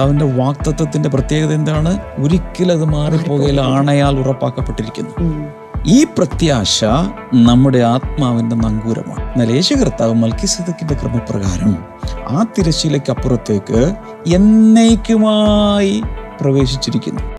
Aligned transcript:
കർത്താവിന്റെ 0.00 0.42
വാക്തത്വത്തിന്റെ 0.42 1.08
പ്രത്യേകത 1.08 1.52
എന്താണ്? 1.52 2.00
ഒരിക്കലും 2.18 2.72
അത് 2.72 2.84
മാറിപ്പോകയില്ല. 2.84 3.60
ആണയാൽ 3.60 4.18
ഉറപ്പാക്കപ്പെട്ടിരിക്കുന്നു. 4.18 5.48
ഈ 5.86 6.04
പ്രത്യാശ 6.04 6.84
നമ്മുടെ 7.34 7.78
ആത്മാവിന്റെ 7.78 8.56
നങ്കൂരമാണ്. 8.56 9.32
എന്നാൽ 9.32 9.52
യേശു 9.52 9.74
കർത്താവ് 9.74 10.14
മൽക്കിസദക്കിന്റെ 10.14 10.94
ക്രമപ്രകാരം 10.94 11.84
ആ 12.28 12.46
തിരശ്ശീലയ്ക്ക് 12.58 13.10
അപ്പുറത്തേക്ക് 13.10 13.94
എന്നേക്കുമായി 14.26 16.02
പ്രവേശിച്ചിരിക്കുന്നു. 16.40 17.29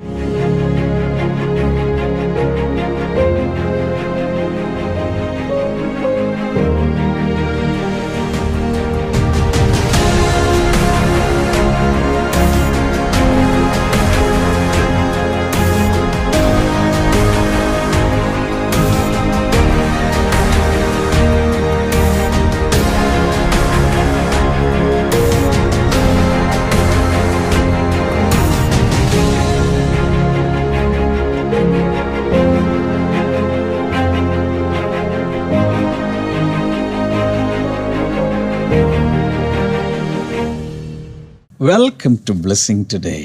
വെൽക്കം 42.02 42.16
ടു 42.30 42.34
ബ്ലെസ്സിങ് 42.34 42.86
ടുഡേ 42.94 43.18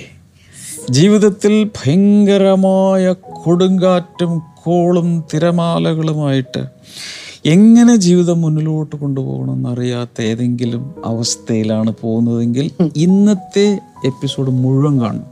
ജീവിതത്തിൽ 0.91 1.53
ഭയങ്കരമായ 1.77 3.05
കൊടുങ്കാറ്റും 3.45 4.33
കോളും 4.63 5.09
തിരമാലകളുമായിട്ട് 5.35 6.63
എങ്ങനെ 7.47 7.95
ജീവിതം 7.97 8.41
മുന്നിലോട്ട് 8.41 8.97
കൊണ്ടുപോകണമെന്ന് 8.97 9.71
അറിയാത്ത 9.71 10.23
ഏതെങ്കിലും 10.23 10.83
അവസ്ഥയിലാണ് 11.05 11.95
പോകുന്നതെങ്കിൽ 12.01 12.69
ഇന്നത്തെ 12.97 13.67
എപ്പിസോഡ് 14.07 14.53
മുഴുവൻ 14.59 15.01
കാണും 15.01 15.27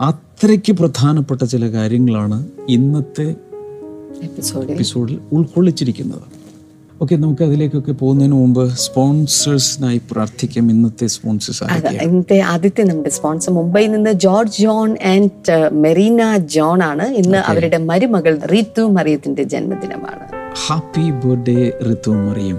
അത്രയ്ക്ക് 0.00 0.72
പ്രധാനപ്പെട്ട 0.72 1.42
ചില 1.44 1.64
കാര്യങ്ങളാണ് 1.72 2.38
ഇന്നത്തെ 2.68 3.28
എപ്പിസോഡ് 4.22 4.70
എപ്പിസോഡിൽ 4.70 5.18
ഉൾക്കൊള്ളിച്ചിരിക്കുന്നത്. 5.32 6.26
ഓക്കെ 7.04 7.16
നമുക്ക് 7.16 7.42
അതിലേക്കൊക്കെ 7.44 7.92
പോകുന്നതിന് 7.92 8.32
മുമ്പ് 8.32 8.70
സ്പോൺസേഴ്സിനായി 8.70 10.00
പ്രാർത്ഥിക്കാം. 10.10 10.70
ഇന്നത്തെ 10.70 11.06
സ്പോൺസേഴ്സ് 11.06 11.64
ഇന്നത്തെ 12.04 12.40
ആദ്യത്തെ 12.40 12.82
നമ്മുടെ 12.82 13.08
സ്പോൺസർ 13.08 13.52
മുംബൈയിൽ 13.52 13.90
നിന്ന് 13.90 14.12
George 14.12 14.62
John 14.62 14.96
and 15.04 15.70
Marina 15.72 16.36
John 16.36 16.82
ആണ്. 16.82 17.08
ഇന്ന് 17.22 17.38
അവരുടെ 17.38 17.78
മരുമകൾ 17.78 18.38
റീത്തു 18.52 18.82
മറിയത്തിന്റെ 18.82 19.42
ജന്മദിനമാണ്. 19.42 20.33
ഹാപ്പി 20.62 21.10
ബർത്ത്ഡേ 21.10 21.72
ഋതു 21.86 22.10
മറിയം 22.10 22.58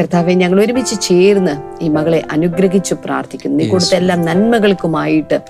കർത്താവെ 0.00 0.32
ഞങ്ങൾ 0.32 0.60
ഒരുമിച്ച് 0.60 1.00
ചേർന്ന് 1.00 1.84
ഈ 1.84 1.88
മകളെ 1.88 2.22
അനുഗ്രഹിച്ചു 2.30 2.94
പ്രാർത്ഥിക്കുന്നു. 3.04 3.56
നീ 3.58 3.68
കൊടുത്ത 3.68 3.94
എല്ലാ 3.94 4.16
നന്മകൾക്കുമായിട്ട് 4.16 5.40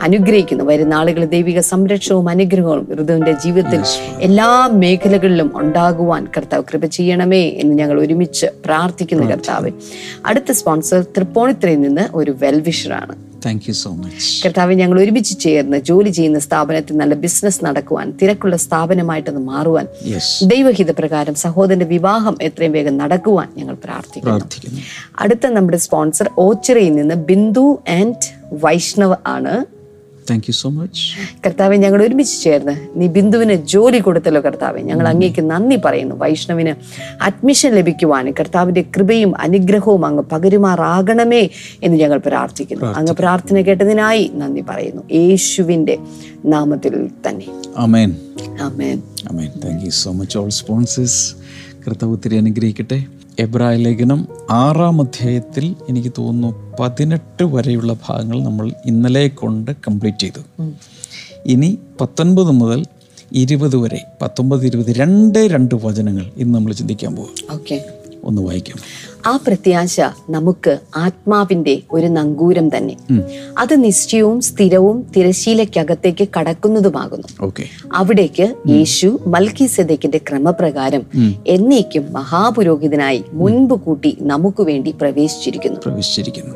അനുഗ്രഹിക്കുന്നു. 0.00 0.64
വരുന്ന 0.64 0.94
ആളുകൾ 0.94 1.24
ദൈവിക 1.24 1.60
സംരക്ഷണവും 1.60 2.28
അനുഗ്രഹവും 2.28 2.88
ഋതുവിന്റെ 2.94 3.32
ജീവിതത്തിൽ 3.32 3.80
എല്ലാ 4.20 4.68
മേഖലകളിലും 4.72 5.50
ഉണ്ടാകുവാൻ 5.54 6.26
കർത്താവ് 6.36 6.64
കൃപ 6.72 6.86
ചെയ്യണമേ 6.86 7.48
എന്ന് 7.48 7.78
ഞങ്ങൾ 7.78 8.00
ഒരുമിച്ച് 8.00 8.46
പ്രാർത്ഥിക്കുന്നു 8.64 9.30
കർത്താവ്. 9.30 9.70
അടുത്ത 10.26 10.52
സ്പോൺസർ 10.52 11.06
തൃപ്പൂണിത്തുറയിൽ 11.16 11.80
നിന്ന് 11.80 12.08
ഒരു 12.14 12.36
വെൽവിഷറാണ് 12.40 13.33
താങ്ക് 13.44 13.64
യു 13.68 13.74
സോ 13.82 13.90
മച്ച് 14.02 14.28
കർത്താവ് 14.44 14.74
ഞങ്ങൾ 14.82 14.98
ഒരുമിച്ച് 15.02 15.34
ചേർന്ന് 15.44 15.78
ജോലി 15.90 16.10
ചെയ്യുന്ന 16.10 16.38
സ്ഥാപനത്തിൽ 16.38 16.96
നല്ല 17.02 17.14
ബിസിനസ് 17.24 17.60
നടക്കുവാൻ 17.64 18.06
തിരക്കുള്ള 18.22 18.56
സ്ഥാപനമായിട്ടത് 18.66 19.40
മാറുവാൻ 19.52 19.86
ദൈവഹിത 20.54 20.90
പ്രകാരം 21.00 21.34
സഹോദരന്റെ 21.44 21.88
വിവാഹം 21.94 22.36
എത്രയും 22.48 22.72
വേഗം 22.72 22.96
നടക്കുവാൻ 23.02 23.48
ഞങ്ങൾ 23.58 23.74
പ്രാർത്ഥിക്കുന്നു. 23.84 24.82
അടുത്ത 25.18 25.46
നമ്മുടെ 25.46 25.80
സ്പോൺസർ 25.86 26.28
ഓച്ചിറയിൽ 26.46 26.94
നിന്ന് 27.00 27.14
ബിന്ദു 27.30 27.66
ആൻഡ് 27.98 28.26
വൈഷ്ണവ് 28.64 29.16
ആണ്. 29.36 29.54
താങ്ക് 30.30 30.44
യു 30.48 30.52
സോ 30.52 30.68
മച്ച് 30.70 31.02
കർത്താവെ 31.46 31.76
ഞങ്ങൾ 31.76 32.02
ഒരുമിച്ച് 32.02 32.42
ചേർന്ന് 32.42 32.74
നീ 32.96 33.06
ബിന്ദുവിന് 33.06 33.54
ജോലി 33.54 33.98
കൊടുത്തല്ലോ 33.98 34.40
കർത്താവെ. 34.40 34.80
ഞങ്ങൾ 34.80 35.08
അങ്ങേക്ക് 35.08 35.42
നന്ദി 35.42 35.76
പറയുന്നു. 35.84 36.14
വൈഷ്ണവിന് 36.14 36.74
അഡ്മിഷൻ 37.22 37.74
ലഭിക്കുവാനും 37.74 38.34
കർത്താവിന്റെ 38.40 38.84
കൃപയും 38.96 39.40
അനുഗ്രഹവും 39.40 40.06
അങ്ങ് 40.06 40.22
പകരുമാറാകണമേ 40.22 41.48
എന്ന് 41.82 41.98
ഞങ്ങൾ 41.98 42.18
പ്രാർത്ഥിക്കുന്നു. 42.18 42.84
അങ്ങ് 42.84 43.12
പ്രാർത്ഥന 43.12 43.60
കേട്ടതിനായി 43.60 44.30
നന്ദി 44.34 44.60
പറയുന്നു. 44.60 45.02
യേശുവിന്റെ 45.12 45.98
നാമത്തിൽ 46.44 47.10
തന്നെ. 47.28 47.46
Amen 47.76 48.16
amen 48.60 49.02
amen 49.30 49.50
thank 49.64 49.84
you 49.84 49.90
so 49.90 50.12
much 50.12 50.38
all 50.38 50.48
sponsors 50.48 51.34
കർത്താവ് 51.86 52.12
ഒത്തിരി 52.12 52.36
അനുഗ്രഹിക്കട്ടെ. 52.36 52.98
എബ്രായ 53.38 53.76
ലേഖനം 53.76 54.20
ആറാം 54.54 55.00
അധ്യായത്തിൽ 55.00 55.74
എനിക്ക് 55.88 56.12
തോന്നുന്നു 56.18 56.50
പതിനെട്ട് 56.80 57.44
വരെയുള്ള 57.44 57.92
ഭാഗങ്ങൾ 58.06 58.42
നമ്മൾ 58.42 58.72
ഇന്നലെ 58.84 59.28
കൊണ്ട് 59.28 59.70
കംപ്ലീറ്റ് 59.86 60.18
ചെയ്തു. 60.18 60.42
ഇനി 61.46 61.70
പത്തൊൻപത് 62.00 62.50
മുതൽ 62.52 62.80
ഇരുപത് 63.32 63.76
വരെ 63.76 64.00
പത്തൊമ്പത് 64.22 64.66
ഇരുപത് 64.66 64.90
രണ്ട് 64.96 65.38
രണ്ട് 65.46 65.74
വചനങ്ങൾ 65.84 66.26
ഇന്ന് 66.36 66.54
നമ്മൾ 66.54 66.72
ചിന്തിക്കാൻ 66.72 67.16
പോകും 67.16 67.34
ഓക്കെ. 67.52 67.76
ഒന്ന് 68.24 68.42
വായിക്കും. 68.42 68.76
ആ 69.26 69.36
പ്രത്യാശ 69.36 70.00
നമുക്ക് 70.30 70.78
ആത്മാവിന്റെ 70.96 71.82
ഒരു 71.92 72.06
നങ്കൂരം 72.06 72.76
തന്നെ. 72.76 72.96
അത് 73.58 73.84
നിശ്ചയവും 73.84 74.40
സ്ഥിരവും 74.40 75.06
തിരശീലയ്ക്കകത്തേക്ക് 75.16 76.28
കടക്കുന്നതുമാകുന്നു. 76.38 77.28
അവിടേക്ക് 77.92 78.46
യേശു 78.68 79.20
മൽക്കി 79.26 79.66
സദക്കിന്റെ 79.66 80.18
ക്രമപ്രകാരം 80.18 81.02
എന്നേക്കും 81.46 82.12
മഹാപുരോഹിതനായി 82.12 83.24
മുൻപ് 83.32 83.74
കൂട്ടി 83.74 84.16
നമുക്ക് 84.20 84.62
വേണ്ടി 84.62 84.90
പ്രവേശിച്ചിരിക്കുന്നു. 84.90 85.80
പ്രവേശിച്ചിരിക്കുന്നു. 85.80 86.54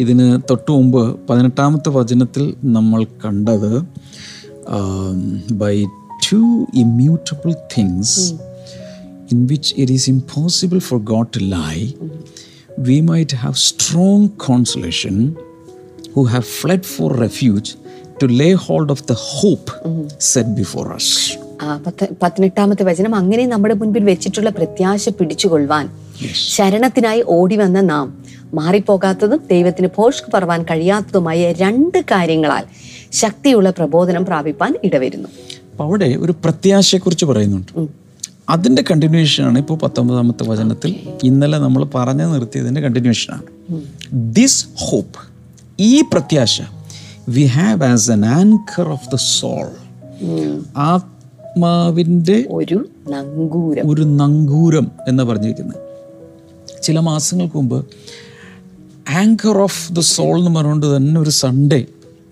ഇതിന് 0.00 0.40
തൊട്ടു 0.50 0.72
മുമ്പ് 0.72 1.20
പതിനെട്ടാമത്തെ 1.28 1.88
വചനത്തിൽ 1.88 2.54
നമ്മൾ 2.64 3.04
കണ്ടത് 3.04 3.82
by 5.52 5.84
two 6.26 6.66
immutable 6.74 7.52
things 7.78 8.32
in 9.30 9.40
which 9.46 9.72
it 9.76 9.92
is 9.92 10.08
impossible 10.10 10.78
for 10.88 11.00
God 11.10 11.30
to 11.34 11.42
lie 11.56 11.74
we 12.86 12.98
might 13.08 13.38
have 13.42 13.56
strong 13.64 14.28
consolation 14.44 15.16
who 16.14 16.24
have 16.32 16.46
fled 16.54 16.88
for 16.92 17.10
refuge 17.20 17.70
to 18.22 18.28
lay 18.34 18.48
hold 18.64 18.92
of 18.92 19.04
the 19.06 19.16
hope 19.30 19.72
set 20.28 20.54
before 20.56 20.86
us 20.92 21.14
ആ, 21.60 21.76
പത്ത് 21.78 22.04
പതിനെട്ടാമത്തെ 22.22 22.84
വചനം 22.88 23.12
അങ്ങനെ 23.14 23.44
നമ്മുടെ 23.46 23.74
മുൻപിൽ 23.74 24.04
വെച്ചിട്ടുള്ള 24.08 24.50
പ്രത്യാശ 24.50 25.08
പിടിച്ചുകൊള്ളുവാൻ 25.18 25.84
ശരണത്തിനായി 26.50 27.22
ഓടി 27.34 27.56
വന്ന 27.56 27.80
നാം 27.84 28.06
മാറിപ്പോകാത്തതും 28.54 29.40
ദൈവത്തിന് 29.50 29.88
പോഷ്ക് 29.94 30.28
പറവാൻ 30.34 30.62
കഴിയാത്തതുമായ 30.62 31.52
രണ്ട് 31.58 31.98
കാര്യങ്ങളാൽ 32.12 32.64
ശക്തിയുള്ള 33.14 33.68
പ്രബോധനം 33.70 34.24
പ്രാപിപ്പാൻ 34.24 34.72
ഇടവരുന്നു. 34.84 35.28
അവിടെ 35.80 36.08
ഒരു 36.20 36.32
പ്രത്യാശയെക്കുറിച്ച് 36.44 37.26
പറയുന്നുണ്ട്. 37.26 37.72
അതിന്റെ 38.48 38.84
കണ്ടിന്യൂഷനാണ് 38.90 39.58
ഇപ്പോൾ 39.58 39.78
പത്തൊമ്പതാമത്തെ 39.78 40.44
വചനത്തിൽ 40.44 40.96
ഇന്നലെ 41.24 41.58
നമ്മൾ 41.58 41.84
പറഞ്ഞു 41.84 42.24
നിർത്തിയതിന്റെ 42.24 42.80
കണ്ടിന്യൂഷനാണ് 42.80 43.42
ദിസ് 44.12 44.66
ഹോപ്പ് 44.76 45.18
ഈ 45.80 46.00
പ്രത്യാശ 46.00 46.62
we 47.28 47.42
have 47.42 47.82
as 47.82 48.10
an 48.10 48.26
anchor 48.26 48.88
of 48.88 49.08
the 49.12 49.14
soul 49.16 49.68
ആത്മാവിന്റെ 50.76 52.44
ഒരു 52.50 52.88
നങ്കൂരം. 53.08 53.90
ഒരു 53.90 54.02
നങ്കൂരം 54.02 54.90
എന്ന് 55.08 55.22
പറഞ്ഞിരിക്കുന്നത്. 55.22 55.80
ചില 56.82 56.98
മാസങ്ങൾക്ക് 56.98 57.56
മുമ്പ് 57.56 57.86
ആങ്കർ 59.10 59.58
ഓഫ് 59.58 59.92
ദ 59.92 59.98
സോൾ 59.98 60.38
എന്ന് 60.38 60.54
പറഞ്ഞുകൊണ്ട് 60.56 60.96
തന്നെ 60.96 61.20
ഒരു 61.20 61.30
സൺഡേ 61.30 61.86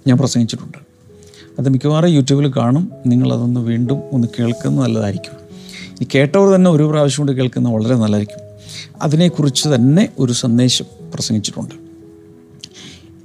ഞാൻ 0.06 0.18
പ്രസംഗിച്ചിട്ടുണ്ട്. 0.18 0.78
അത് 1.58 1.68
മിക്കവാറും 1.68 2.08
യൂട്യൂബിൽ 2.08 2.52
കാണും. 2.56 2.92
നിങ്ങളതൊന്ന് 3.06 3.60
വീണ്ടും 3.60 4.02
ഒന്ന് 4.12 4.28
കേൾക്കുന്നത് 4.40 4.84
നല്ലതായിരിക്കും. 4.84 5.41
ഈ 6.00 6.06
കേട്ടവർ 6.14 6.54
തന്നെ 6.54 6.70
ഒരു 6.70 6.82
പ്രാവശ്യം 6.82 7.26
കൊണ്ട് 7.26 7.40
കേൾക്കുന്ന 7.40 7.68
വളരെ 7.68 7.94
നല്ലതായിരിക്കും. 7.94 8.40
അതിനെക്കുറിച്ച് 9.02 9.68
തന്നെ 9.68 10.08
ഒരു 10.18 10.32
സന്ദേശം 10.32 10.84
പ്രസംഗിച്ചിട്ടുണ്ട്. 11.14 11.74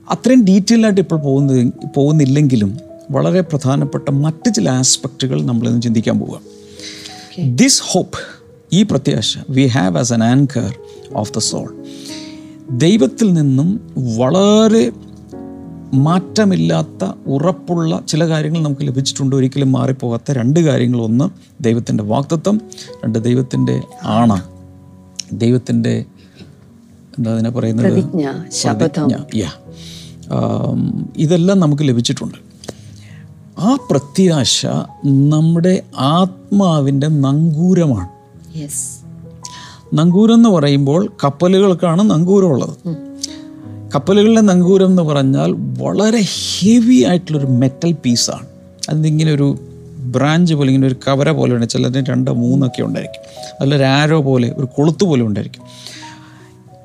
അത്രയും 0.10 0.46
ഡീറ്റെയിൽ 0.46 0.84
ആയിട്ട് 0.84 1.02
ഇപ്പോൾ 1.02 1.19
പോകുന്ന 1.19 1.72
പോകുന്നില്ലെങ്കിലും 1.96 2.78
വളരെ 3.12 3.42
പ്രധാനപ്പെട്ട 3.42 4.10
മറ്റ് 4.10 4.54
ചില 4.54 4.69
ആസ്പെക്റ്റുകൾ 4.69 5.42
നമ്മളിന്ന് 5.42 5.81
ചിന്തിക്കാൻ 5.81 6.19
പോവുക. 6.19 6.42
ദിസ് 7.46 7.81
ഹോപ്പ് 7.86 8.18
ഈ 8.74 8.84
പ്രത്യാശ 8.84 9.38
we 9.50 9.66
have 9.66 9.98
as 9.98 10.14
an 10.14 10.24
anchor 10.24 10.74
of 11.16 11.34
the 11.34 11.38
soul 11.38 11.84
ദൈവത്തിൽ 12.72 13.34
നിന്നും 13.34 13.96
വളരെ 14.18 14.92
മാറ്റമില്ലാത്ത 15.94 17.12
ഉറപ്പുള്ള 17.28 18.01
ചില 18.07 18.28
കാര്യങ്ങൾ 18.28 18.63
നമുക്ക് 18.63 18.81
ലഭിച്ചിട്ടുണ്ട്. 18.81 19.36
ഒരിക്കലും 19.36 19.72
മാറിപ്പോകാത്ത 19.72 20.31
രണ്ട് 20.31 20.60
കാര്യങ്ങൾ. 20.60 21.01
ഒന്ന് 21.01 21.30
ദൈവത്തിന്റെ 21.63 22.04
വാക്തത്വം. 22.04 22.62
രണ്ട് 23.06 23.24
ദൈവത്തിന്റെ 23.24 23.81
ആണ. 24.04 24.42
ദൈവത്തിന്റെ 25.34 26.06
എന്താ 27.18 27.34
അതിനെ 27.34 27.50
പറയുന്നത്? 27.50 27.86
പ്രതിജ്ഞ 27.94 28.30
യാ. 29.36 29.50
ഇതെല്ലാം 31.18 31.60
നമുക്ക് 31.60 31.84
ലഭിച്ചിട്ടുണ്ട്. 31.84 32.38
ആ 33.60 33.78
പ്രത്യാശ 33.92 34.66
നമ്മുടെ 35.06 35.83
ആത്മാവിന്റെ 35.98 37.07
നങ്കൂരമാണ്. 37.07 38.10
നങ്കൂരം 39.94 40.33
എന്ന് 40.33 40.50
പറയുമ്പോൾ 40.50 41.13
കപ്പലുകൾക്കാണ് 41.24 42.10
നങ്കൂരമുള്ളത്. 42.10 43.06
കപ്പലുകളുടെ 43.94 44.42
നങ്കൂരം 44.42 44.86
എന്ന് 44.86 45.01
പറഞ്ഞാൽ 45.01 45.56
വളരെ 45.57 46.22
ഹെവി 46.22 47.04
ആയിട്ടുള്ളൊരു 47.04 47.48
മെറ്റൽ 47.48 47.92
പീസാണ് 47.92 48.45
അതിങ്ങനെ 48.89 49.31
ഒരു 49.34 49.57
ബ്രാഞ്ച് 50.00 50.54
പോലെ 50.54 50.69
ഇങ്ങനെ 50.69 50.88
ഒരു 50.88 50.95
കവര 51.07 51.31
പോലെ 51.31 51.56
ഉണ്ട് 51.56 51.69
ചിലതിന് 51.69 52.06
രണ്ടോ 52.10 52.34
മൂന്നൊക്കെ 52.34 52.81
ഉണ്ടായിരിക്കും. 52.81 53.22
അതിലൊരു 53.62 53.84
ആരോ 53.84 54.22
പോലെ 54.22 54.54
ഒരു 54.57 54.68
കൊളുത്ത് 54.75 55.04
പോലെ 55.04 55.24
ഉണ്ടായിരിക്കും. 55.24 55.63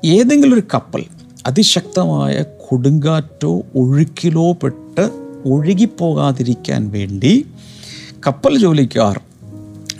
ഏതെങ്കിലും 0.05 0.53
ഒരു 0.53 0.63
കപ്പൽ 0.73 1.05
അതിശക്തമായ 1.47 2.43
കൊടുങ്കാറ്റോ 2.69 3.61
ഒഴുക്കിലോ 3.75 4.51
പെട്ട് 4.51 5.09
ഒഴുകിപ്പോകാതിരിക്കാൻ 5.45 6.89
വേണ്ടി 6.89 7.45
കപ്പൽ 8.27 8.57
ജോലിക്കാർ 8.57 9.19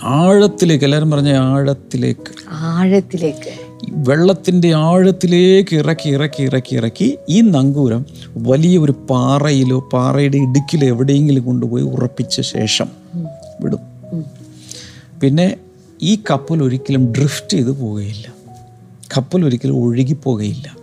ആഴത്തിലേക്ക് 0.03 0.83
എല്ലാവരും 0.83 1.11
പറഞ്ഞ 1.11 1.37
ആഴത്തിലേക്ക് 1.37 2.31
ആഴത്തിലേക്ക്. 2.49 3.62
വെള്ളത്തിന്റെ 3.91 4.73
ആഴത്തിലേക്ക് 4.73 5.75
ഇറക്കി 5.75 6.09
ഇറക്കി 6.09 6.43
ഇറക്കി 6.43 6.75
ഇറക്കി 6.75 7.17
ഈ 7.29 7.41
നങ്കൂരം 7.41 8.05
വലിയ 8.35 8.79
ഒരു 8.79 8.91
പാറയിലോ 8.91 9.89
പാറയുടെ 9.93 10.37
ഇടുക്കിലോ 10.37 10.87
എവിടെയെങ്കിലും 10.87 11.45
കൊണ്ടുപോയി 11.45 11.83
ഉറപ്പിച്ച 11.83 12.41
ശേഷം 12.41 12.87
വിടും. 13.61 13.79
പിന്നെ 15.21 15.57
ഈ 16.01 16.19
കപ്പൽ 16.29 16.63
ഒരിക്കലും 16.63 17.13
ഡ്രിഫ്റ്റ് 17.13 17.49
ചെയ്ത് 17.49 17.71
പോവുകയില്ല. 17.71 18.33
കപ്പൽ 19.17 19.45
ഒരിക്കലും 19.45 19.83
ഒഴുകിപ്പോകുകയില്ല 19.83 20.75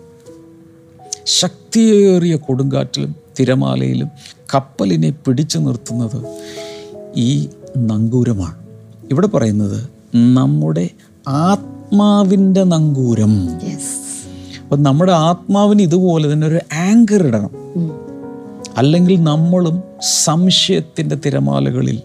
ശക്തിയേറിയ 1.26 2.37
കൊടുങ്കാറ്റിലും 2.37 3.14
തിരമാലയിലും 3.41 4.08
കപ്പലിനെ 4.55 5.11
പിടിച്ചു 5.11 5.58
നിർത്തുന്നത് 5.58 6.20
ഈ 7.17 7.49
നങ്കൂരമാണ്. 7.76 8.56
ഇവിടെ 9.11 9.26
പറയുന്നത് 9.26 9.88
നമ്മുടെ 10.12 10.91
ആത്മാവിന്റെ 11.90 12.64
നങ്കൂരം. 12.64 13.50
അപ്പം 14.62 14.82
നമ്മുടെ 14.82 15.12
ആത്മാവിന് 15.12 15.82
ഇതുപോലെ 15.82 16.32
തന്നെ 16.32 16.46
ഒരു 16.46 16.58
ആങ്കർ 16.72 17.26
ഇടണം. 17.26 17.50
അല്ലെങ്കിൽ 18.76 19.22
നമ്മളും 19.22 19.82
സംശയത്തിന്റെ 20.25 21.16
തിരമാലകളിൽ 21.16 22.02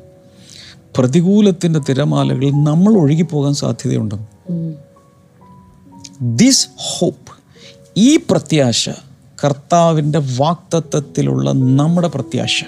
പ്രതികൂലത്തിന്റെ 0.97 1.79
തിരമാലകളിൽ 1.79 2.49
നമ്മൾ 2.49 2.97
ഒഴുകിപ്പോകാൻ 2.97 3.53
സാധ്യതയുണ്ട്. 3.53 4.15
ദിസ് 6.21 6.67
ഹോപ്പ് 6.77 7.31
ഈ 7.97 8.17
പ്രത്യാശ 8.17 8.89
കർത്താവിന്റെ 9.45 10.21
വാക്തത്വത്തിലുള്ള 10.37 11.51
നമ്മുടെ 11.51 12.07
പ്രത്യാശ. 12.07 12.63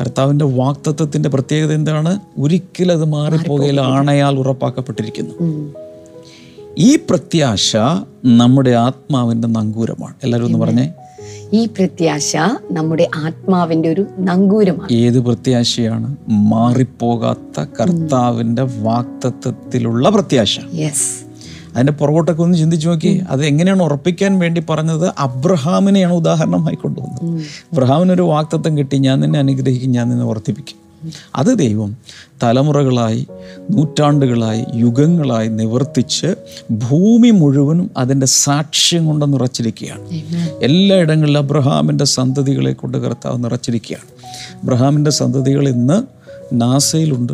കർത്താവിന്റെ 0.00 0.44
വാക്തത്വത്തിന്റെ 0.44 1.28
പ്രത്യേകത 1.28 1.72
എന്താണ്? 1.72 2.20
ഒരിക്കലും 2.38 2.92
അത് 2.92 3.04
മാറിപ്പോകയിൽ 3.04 3.80
ആണയാൽ 3.80 4.38
ഉറപ്പാക്കപ്പെട്ടിരിക്കുന്നു. 4.38 5.81
ഈ 6.78 6.96
പ്രത്യാശ 6.96 7.76
നമ്മുടെ 8.24 8.70
ആത്മാവിന്റെ 8.70 9.48
നങ്കൂരമാണ്. 9.48 10.14
എല്ലാവരും 10.24 10.46
ഒന്ന് 10.46 10.58
പറഞ്ഞേ. 10.58 10.92
ഈ 11.52 11.66
പ്രത്യാശ 11.66 12.36
നമ്മുടെ 12.70 13.08
ആത്മാവിന്റെ 13.16 13.88
ഒരു 13.88 14.06
നങ്കൂരമാണ്. 14.18 14.92
ഏത് 14.92 15.20
പ്രത്യാശയാണ്? 15.20 16.16
മാറിപ്പോകാത്ത 16.28 17.64
കർത്താവിന്റെ 17.80 18.62
വാക്തത്വത്തിലുള്ള 18.62 20.08
പ്രത്യാശ. 20.08 20.58
യെസ് 20.74 21.32
അതിന്റെ 21.74 21.92
പുറകോട്ടൊക്കെ 21.92 22.42
ഒന്ന് 22.42 22.58
ചിന്തിച്ചു 22.58 22.88
നോക്കി. 22.88 23.22
അത് 23.28 23.46
എങ്ങനെയാണ് 23.46 23.82
ഉറപ്പിക്കാൻ 23.82 24.38
വേണ്ടി 24.38 24.62
പറഞ്ഞത്? 24.70 25.12
അബ്രഹാമിനെയാണ് 25.18 26.12
ഉദാഹരണമായി 26.12 26.74
കൊണ്ടുവന്നത്. 26.74 27.42
അബ്രഹാമിനൊരു 27.72 28.22
വാക്തത്വം 28.22 28.78
കിട്ടി 28.78 28.96
ഞാൻ 28.96 29.20
നിന്നെ 29.20 29.38
അനുഗ്രഹിക്കും 29.38 29.90
ഞാൻ 29.90 30.08
നിന്നെ 30.08 30.26
വർദ്ധിപ്പിക്കും. 30.26 30.91
അത് 31.34 31.58
ദൈവം 31.58 31.96
തലമുറകളായി 32.42 33.26
നൂറ്റാണ്ടുകളായി 33.70 34.64
യുഗങ്ങളായി 34.74 35.48
നിവർത്തിച്ച് 35.48 36.34
ഭൂമി 36.70 37.30
മുഴുവനും 37.30 37.90
അതിന്റെ 37.96 38.26
സാക്ഷ്യം 38.26 39.06
കൊണ്ട് 39.06 39.32
നിറച്ചിരിക്കുകയാണ്. 39.32 40.08
എല്ലായിടങ്ങളിലും 40.62 41.40
അബ്രഹാമിന്റെ 41.40 42.04
സന്തതികളെ 42.04 42.72
കൊണ്ട് 42.72 42.98
കർത്താവ് 42.98 43.44
നിറച്ചിരിക്കുകയാണ്. 43.44 44.12
അബ്രഹാമിന്റെ 44.62 45.10
സന്തതികൾ 45.10 45.68
ഇന്ന് 45.68 46.02
നാസയിലുണ്ട്. 46.52 47.32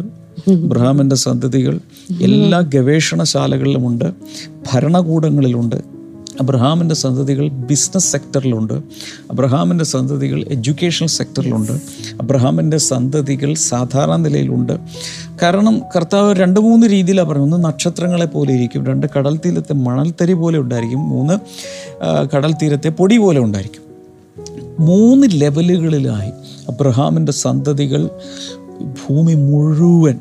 അബ്രഹാമിന്റെ 0.51 1.17
സന്തതികൾ 1.17 1.81
എല്ലാ 2.23 2.61
ഗവേഷണശാലകളിലുമുണ്ട്. 2.61 4.13
ഭരണകൂടങ്ങളിലുണ്ട്. 4.73 5.98
അബ്രഹാമിന്റെ 6.41 6.95
സന്തതികൾ 6.95 7.49
ബിസിനസ് 7.49 8.13
സെക്ടറിലുണ്ട് 8.13 8.73
അബ്രഹാമിന്റെ 9.31 9.85
സന്തതികൾ 9.85 10.45
എഡ്യൂക്കേഷണൽ 10.49 11.09
സെക്ടറിലുണ്ട് 11.09 11.73
അബ്രഹാമിന്റെ 12.21 12.79
സന്തതികൾ 12.79 13.55
സാധാരണ 13.55 14.17
നിലയിലുണ്ട്. 14.17 14.79
കാരണം 15.43 15.83
കർത്താവ് 15.97 16.35
രണ്ട് 16.35 16.61
മൂന്ന് 16.61 16.87
രീതിയിലാണ് 16.87 17.29
പറയുന്നത്. 17.29 17.55
ഒന്ന് 17.55 17.69
നക്ഷത്രങ്ങളെ 17.69 18.27
പോലെ 18.27 18.55
ഇരിക്കും. 18.55 18.87
രണ്ട് 18.87 19.07
കടൽ 19.17 19.37
തീരത്തെ 19.37 19.73
മണൽത്തരി 19.73 20.33
പോലെ 20.33 20.59
ഉണ്ടായിരിക്കും. 20.59 21.09
മൂന്ന് 21.09 21.39
കടൽ 22.37 22.53
തീരത്തെ 22.53 22.89
പൊടി 22.89 23.17
പോലെ 23.17 23.41
ഉണ്ടായിരിക്കും. 23.41 23.83
മൂന്ന് 24.87 25.27
ലെവലുകളിലായി 25.31 26.31
അബ്രഹാമിന്റെ 26.69 27.33
സന്തതികൾ 27.33 28.11
ഭൂമി 28.81 29.35
മുഴുവൻ 29.35 30.19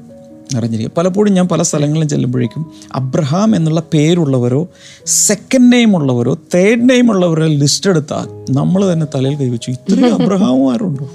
നിറഞ്ഞിരിക്കും 0.53 0.91
പലപ്പോഴും 0.97 1.33
ഞാൻ 1.33 1.47
പല 1.47 1.61
സ്ഥലങ്ങളിലും 1.61 2.09
ചെല്ലുമ്പോഴേക്കും 2.09 2.65
അബ്രഹാം 2.95 3.55
എന്നുള്ള 3.55 3.83
പേരുള്ളവരോ 3.93 4.67
സെക്കൻഡ് 5.05 5.73
നെയിം 5.73 5.95
ഉള്ളവരോ 5.95 6.33
തേർഡ് 6.55 6.89
നെയിം 6.89 7.11
ഉള്ളവരോ 7.11 7.45
ലിസ്റ്റ് 7.45 7.89
എടുത്താൽ 7.89 8.27
നമ്മൾ 8.49 8.93
തന്നെ 8.93 9.07
തലയിൽ 9.15 9.35
കൈവച്ചു 9.35 9.71
ഇത്രയും 9.71 10.13
അബ്രഹാമുമാരുണ്ടോ? 10.21 11.07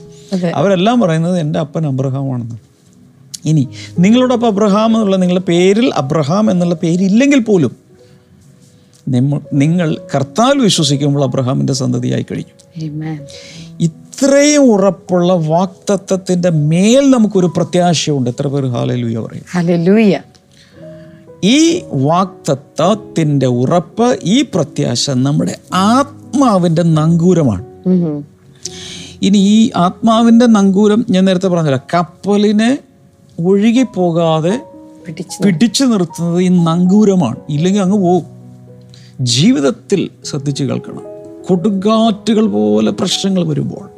അവരെല്ലാം 0.55 1.01
പറയുന്നത് 1.01 1.41
എന്റെ 1.41 1.59
അപ്പൻ 1.59 1.87
അബ്രഹാമാണെന്ന്. 1.87 2.57
ഇനി 3.45 3.69
നിങ്ങളോടൊപ്പം 3.99 4.47
അബ്രഹാം 4.47 4.87
എന്നുള്ള 4.87 5.17
നിങ്ങളുടെ 5.17 5.45
പേരിൽ 5.49 5.95
അബ്രഹാം 5.95 6.51
എന്നുള്ള 6.51 6.75
പേരില്ലെങ്കിൽ 6.75 7.41
പോലും 7.41 7.73
നിങ്ങൾ 9.53 9.97
കർത്താൽ 10.15 10.59
വിശ്വസിക്കുമ്പോൾ 10.59 11.25
അബ്രഹാമിന്റെ 11.25 11.73
സന്തതിയായി 11.73 12.27
കഴിഞ്ഞു. 12.31 12.55
ഇത്രയും 13.81 14.63
ഉറപ്പുള്ള 14.63 15.33
വാക്തത്വത്തിന്റെ 15.33 16.51
മേൽ 16.51 17.11
നമുക്കൊരു 17.11 17.47
പ്രത്യാശയുണ്ട്. 17.47 18.31
എത്ര 18.31 18.47
പേര് 18.47 18.67
ഹാലലൂയ 18.67 19.19
പറയും. 19.19 19.45
ഈ 21.45 21.83
വാക്തത്വത്തിന്റെ 21.93 23.47
ഉറപ്പ് 23.47 24.19
ഈ 24.23 24.43
പ്രത്യാശ 24.43 25.11
നമ്മുടെ 25.11 25.57
ആത്മാവിന്റെ 25.75 26.83
നങ്കൂരമാണ്. 26.83 27.63
Mhm. 27.63 28.23
ഇനി 29.23 29.39
ഈ 29.39 29.71
ആത്മാവിന്റെ 29.77 30.47
നങ്കൂരം 30.47 31.07
ഞാൻ 31.11 31.25
നേരത്തെ 31.25 31.49
പറഞ്ഞില്ല 31.49 31.83
കപ്പലിനെ 31.95 32.79
ഒഴുകിപ്പോകാതെ 33.41 34.63
പിടിച്ചു 35.07 35.43
പിടിച്ചു 35.43 35.85
നിർത്തുന്നത് 35.85 36.43
ഈ 36.43 36.49
നങ്കൂരമാണ്. 36.49 37.37
ഇല്ലെങ്കിൽ 37.49 37.81
അങ്ങ് 37.81 37.99
പോകും 37.99 38.25
ജീവിതത്തിൽ 39.21 40.11
ശ്രദ്ധിച്ച് 40.25 40.65
കേൾക്കണം. 40.65 41.12
കൊടുങ്കാറ്റുകൾ 41.53 42.47
പോലെ 42.47 42.91
പ്രശ്നങ്ങൾ 42.91 43.45
വരുമ്പോൾ 43.45 43.89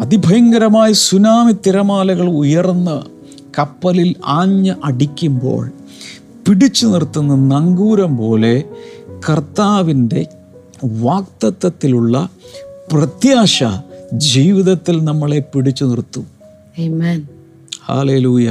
അതിഭയങ്കരമായ 0.00 0.92
സുനാമി 0.92 1.52
തിരമാലകൾ 1.66 2.28
ഉയർന്ന് 2.28 2.96
കപ്പലിൽ 3.58 4.14
ആഞ്ഞ് 4.24 4.74
അടിക്കുമ്പോൾ 4.84 5.70
പിടിച്ചു 6.48 6.86
നിർത്തുന്ന 6.86 7.34
നങ്കൂരം 7.34 8.16
പോലെ 8.16 8.64
കർത്താവിന്റെ 9.28 10.26
വാക്തത്വത്തിലുള്ള 10.84 12.28
പ്രത്യാശ 12.92 13.64
ജീവിതത്തിൽ 14.12 15.04
നമ്മളെ 15.04 15.38
പിടിച്ചു 15.38 15.84
നിർത്തും. 15.84 16.26
ഹാലൂയ 17.86 18.48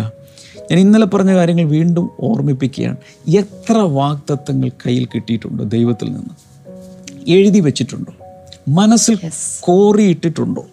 ഞാൻ 0.71 0.79
ഇന്നലെ 0.79 1.05
പറഞ്ഞ 1.05 1.35
കാര്യങ്ങൾ 1.35 1.63
വീണ്ടും 1.63 2.09
ഓർമ്മിപ്പിക്കുകയാണ്. 2.19 2.97
എത്ര 3.29 3.77
വാക്തത്വങ്ങൾ 3.77 4.69
കയ്യിൽ 4.69 5.05
കിട്ടിയിട്ടുണ്ട് 5.05 5.71
ദൈവത്തിൽ 5.71 6.05
നിന്ന്? 6.05 6.48
എഴുതി 7.29 7.59
വെച്ചിട്ടുണ്ടോ? 7.59 8.13
മനസ്സിൽ 8.67 9.17
കോറിയിട്ടിട്ടുണ്ടോ? 9.59 10.65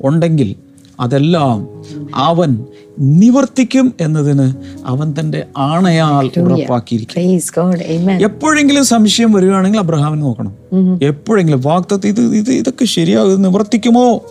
ഉണ്ടെങ്കിൽ 0.00 0.54
അതെല്ലാം 1.00 1.68
അവൻ 2.14 2.64
നിവർത്തിക്കും 2.98 3.94
എന്നതിന് 4.00 4.52
അവൻ 4.86 5.14
തന്റെ 5.20 5.46
ആണയാൽ 5.58 6.40
ഉറപ്പാക്കിയിരിക്കും. 6.40 7.22
Praise 7.22 7.44
God. 7.44 7.98
Amen. 7.98 8.22
എപ്പോഴെങ്കിലും 8.22 8.84
സംശയം 8.84 9.32
വരികയാണെങ്കിൽ 9.32 9.78
അബ്രഹാമിന് 9.78 10.22
നോക്കണം. 10.22 10.54
എപ്പോഴെങ്കിലും 11.02 11.60
വാക്തത്വം 11.60 12.08
ഇത് 12.08 12.20
ഇത് 12.20 12.50
ഇതൊക്കെ 12.50 12.84
ശരിയാകും 12.84 13.42
നിവർത്തിക്കുമോ 13.42 14.22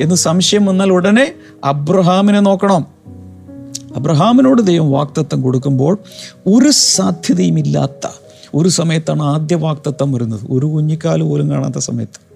എന്ന് 0.00 0.14
സംശയം 0.14 0.66
വന്നാൽ 0.66 0.90
ഉടനെ 0.90 1.32
അബ്രഹാമിനെ 1.64 2.40
നോക്കണം. 2.40 2.86
അബ്രഹാമിനോട് 3.96 4.62
ദൈവം 4.62 4.92
വാക്തത്വം 4.92 5.42
കൊടുക്കുമ്പോൾ 5.42 5.98
ഒരു 6.46 6.70
സാധ്യതയുമില്ലാത്ത 6.70 8.08
ഒരു 8.54 8.68
സമയത്താണ് 8.68 9.22
ആദ്യ 9.22 9.54
വാക്തത്വം 9.54 10.12
വരുന്നത്. 10.12 10.40
ഒരു 10.50 10.66
കുഞ്ഞിക്കാൽ 10.66 11.22
പോലും 11.22 11.50
കാണാത്ത 11.50 11.78
സമയത്ത്. 11.78 12.28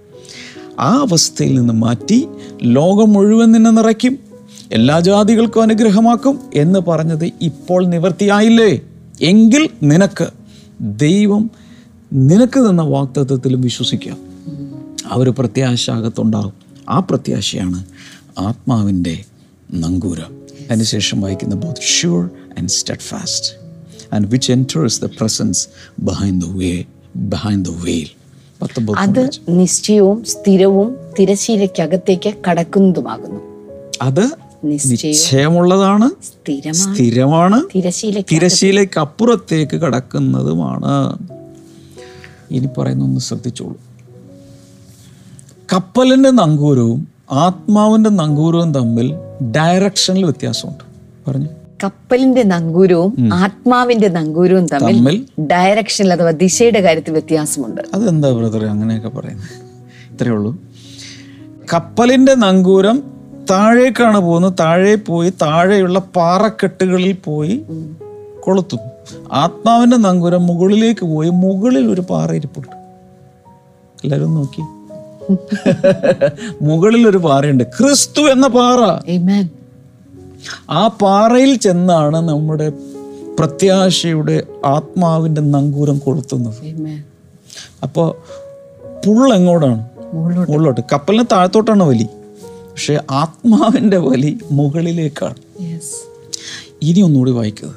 ആ 0.80 0.98
അവസ്ഥയിൽ 1.00 1.54
നിന്ന് 1.54 1.74
മാറ്റി 1.74 2.28
ലോകം 2.62 3.12
മുഴുവൻ 3.12 3.52
നിന്നെ 3.52 3.70
നിറയ്ക്കും 3.70 4.18
എല്ലാ 4.72 5.00
ജാതികൾക്കും 5.00 5.62
അനുഗ്രഹമാക്കും 5.62 6.40
എന്ന് 6.54 6.78
പറഞ്ഞത് 6.78 7.30
ഇപ്പോൾ 7.42 7.86
നിവർത്തിയായില്ലേ? 7.86 8.80
എങ്കിൽ 9.20 9.68
നിനക്ക് 9.82 10.26
ദൈവം 10.80 11.50
നിനക്ക് 12.12 12.60
തന്ന 12.60 12.82
വാക്തത്വത്തിലും 12.82 13.60
വിശ്വസിക്കുക 13.60 14.16
ആ 15.12 15.14
ഒരു 15.14 15.34
പ്രത്യാശ 15.38 15.90
അകത്തുണ്ടാകും. 15.90 16.52
ആ 16.88 16.98
പ്രത്യാശയാണ് 16.98 17.84
ആത്മാവിന്റെ 18.38 19.24
നങ്കൂരം. 19.74 20.42
അതിനുശേഷം 20.70 21.20
വായിക്കുന്ന 21.20 21.54
both 21.54 21.80
sure 22.00 22.30
and 22.58 22.68
steadfast 22.98 23.61
and 24.12 24.28
which 24.28 24.52
enters 24.52 25.02
the 25.02 25.04
presence 25.04 25.68
behind 25.98 26.42
the 26.42 26.48
way 26.48 26.84
behind 27.16 27.64
the 27.64 27.70
veil 27.70 28.22
അത് 28.98 29.30
നിശ്ചയവും 29.48 30.24
സ്ഥിരവും 30.24 30.96
തിരശീലയ്ക്കകത്തേക്ക് 31.18 32.34
കടക്കുന്നതുമാകുന്നു. 32.50 33.40
അത് 34.02 34.30
നിശ്ചയമുള്ളതാണ് 34.64 36.10
സ്ഥിരമാണ്. 36.72 37.62
തിരശീലയ്ക്ക് 37.74 38.30
തിരശീലയ്ക്ക് 38.34 39.00
അപ്പുറത്തേക്ക് 39.00 39.76
കടക്കുന്നതുമാണ്. 39.76 41.18
ഇനി 42.50 42.68
പറയുന്ന 42.78 43.04
ഒന്ന് 43.04 43.20
ശ്രദ്ധിച്ചോളൂ. 43.20 43.80
കപ്പലിന്റെ 45.72 46.30
നങ്കൂരവും 46.30 47.08
ആത്മാവിന്റെ 47.30 48.10
നങ്കൂരവും 48.10 48.74
തമ്മിൽ 48.74 49.14
ഡയറക്ഷനിൽ 49.56 50.24
വ്യത്യാസമുണ്ട്. 50.24 50.84
പറഞ്ഞു? 51.30 51.48
കപ്പലിന്റെ 51.84 52.42
നങ്കൂരവും 52.42 53.30
ആത്മാവിന്റെ 53.32 54.08
നങ്കൂരവും 54.08 54.66
തമ്മിൽ 54.66 55.26
ഡയറക്ഷനിൽ 55.40 56.12
അഥവാ 56.12 56.30
ദിശയുടെ 56.30 56.80
കാര്യത്തിൽ 56.80 57.12
വ്യത്യാസമുണ്ട്. 57.12 57.80
അതെന്താ 57.94 58.30
ബ്രദർ 58.30 58.64
അങ്ങനെയൊക്കെ 58.64 59.08
പറയുന്നത് 59.08 59.48
ഇത്രയേ 60.14 60.34
ഉള്ളൂ. 60.34 60.56
കപ്പലിന്റെ 61.74 62.34
നങ്കൂരം 62.34 63.02
താഴേക്കാണ് 63.50 64.18
പോകുന്നത്. 64.18 64.52
താഴെ 64.60 64.94
പോയി 64.94 65.30
താഴെയുള്ള 65.30 65.98
പാറക്കെട്ടുകളിൽ 65.98 67.16
പോയി 67.24 67.62
കൊളുത്തുന്നു 68.40 68.92
ആത്മാവിന്റെ 69.32 69.96
നങ്കൂരം 69.96 70.46
മുകളിലേക്ക് 70.46 71.06
പോയി 71.06 71.30
മുകളിൽ 71.30 71.90
ഒരു 71.90 72.00
പാറ 72.00 72.32
ഇരിപ്പുണ്ട്. 72.32 72.76
എല്ലാവരും 74.04 74.34
നോക്കി. 74.34 74.62
മുകളിൽ 76.64 77.08
ഒരു 77.08 77.18
പാറയുണ്ട്. 77.18 77.64
ക്രിസ്തു 77.64 78.20
എന്ന 78.20 78.46
പാറ. 78.46 79.08
Amen. 79.10 79.61
ആ 80.70 80.82
പാറയിൽ 81.02 81.52
ചെന്നാണ് 81.56 82.16
നമ്മുടെ 82.28 82.68
പ്രത്യാശയുടെ 83.38 84.36
ആത്മാവിന്റെ 84.64 85.42
നങ്കൂരം 85.54 85.98
കൊളുത്തുന്നത്. 85.98 86.58
അപ്പോൾ 87.82 88.08
പുള്ളെങ്ങോട്ടാണ് 89.04 89.80
മുകളിലോട്ട്. 90.14 90.80
കപ്പലിന് 90.92 91.24
താഴത്തോട്ടാണ് 91.32 91.82
വലി. 91.82 92.06
പക്ഷെ 92.72 92.94
ആത്മാവിന്റെ 93.10 93.98
വലി 94.08 94.38
മുകളിലേക്കാണ്. 94.58 95.38
ഇനി 96.82 97.00
ഒന്നുകൂടി 97.00 97.30
വായിക്കുക 97.30 97.70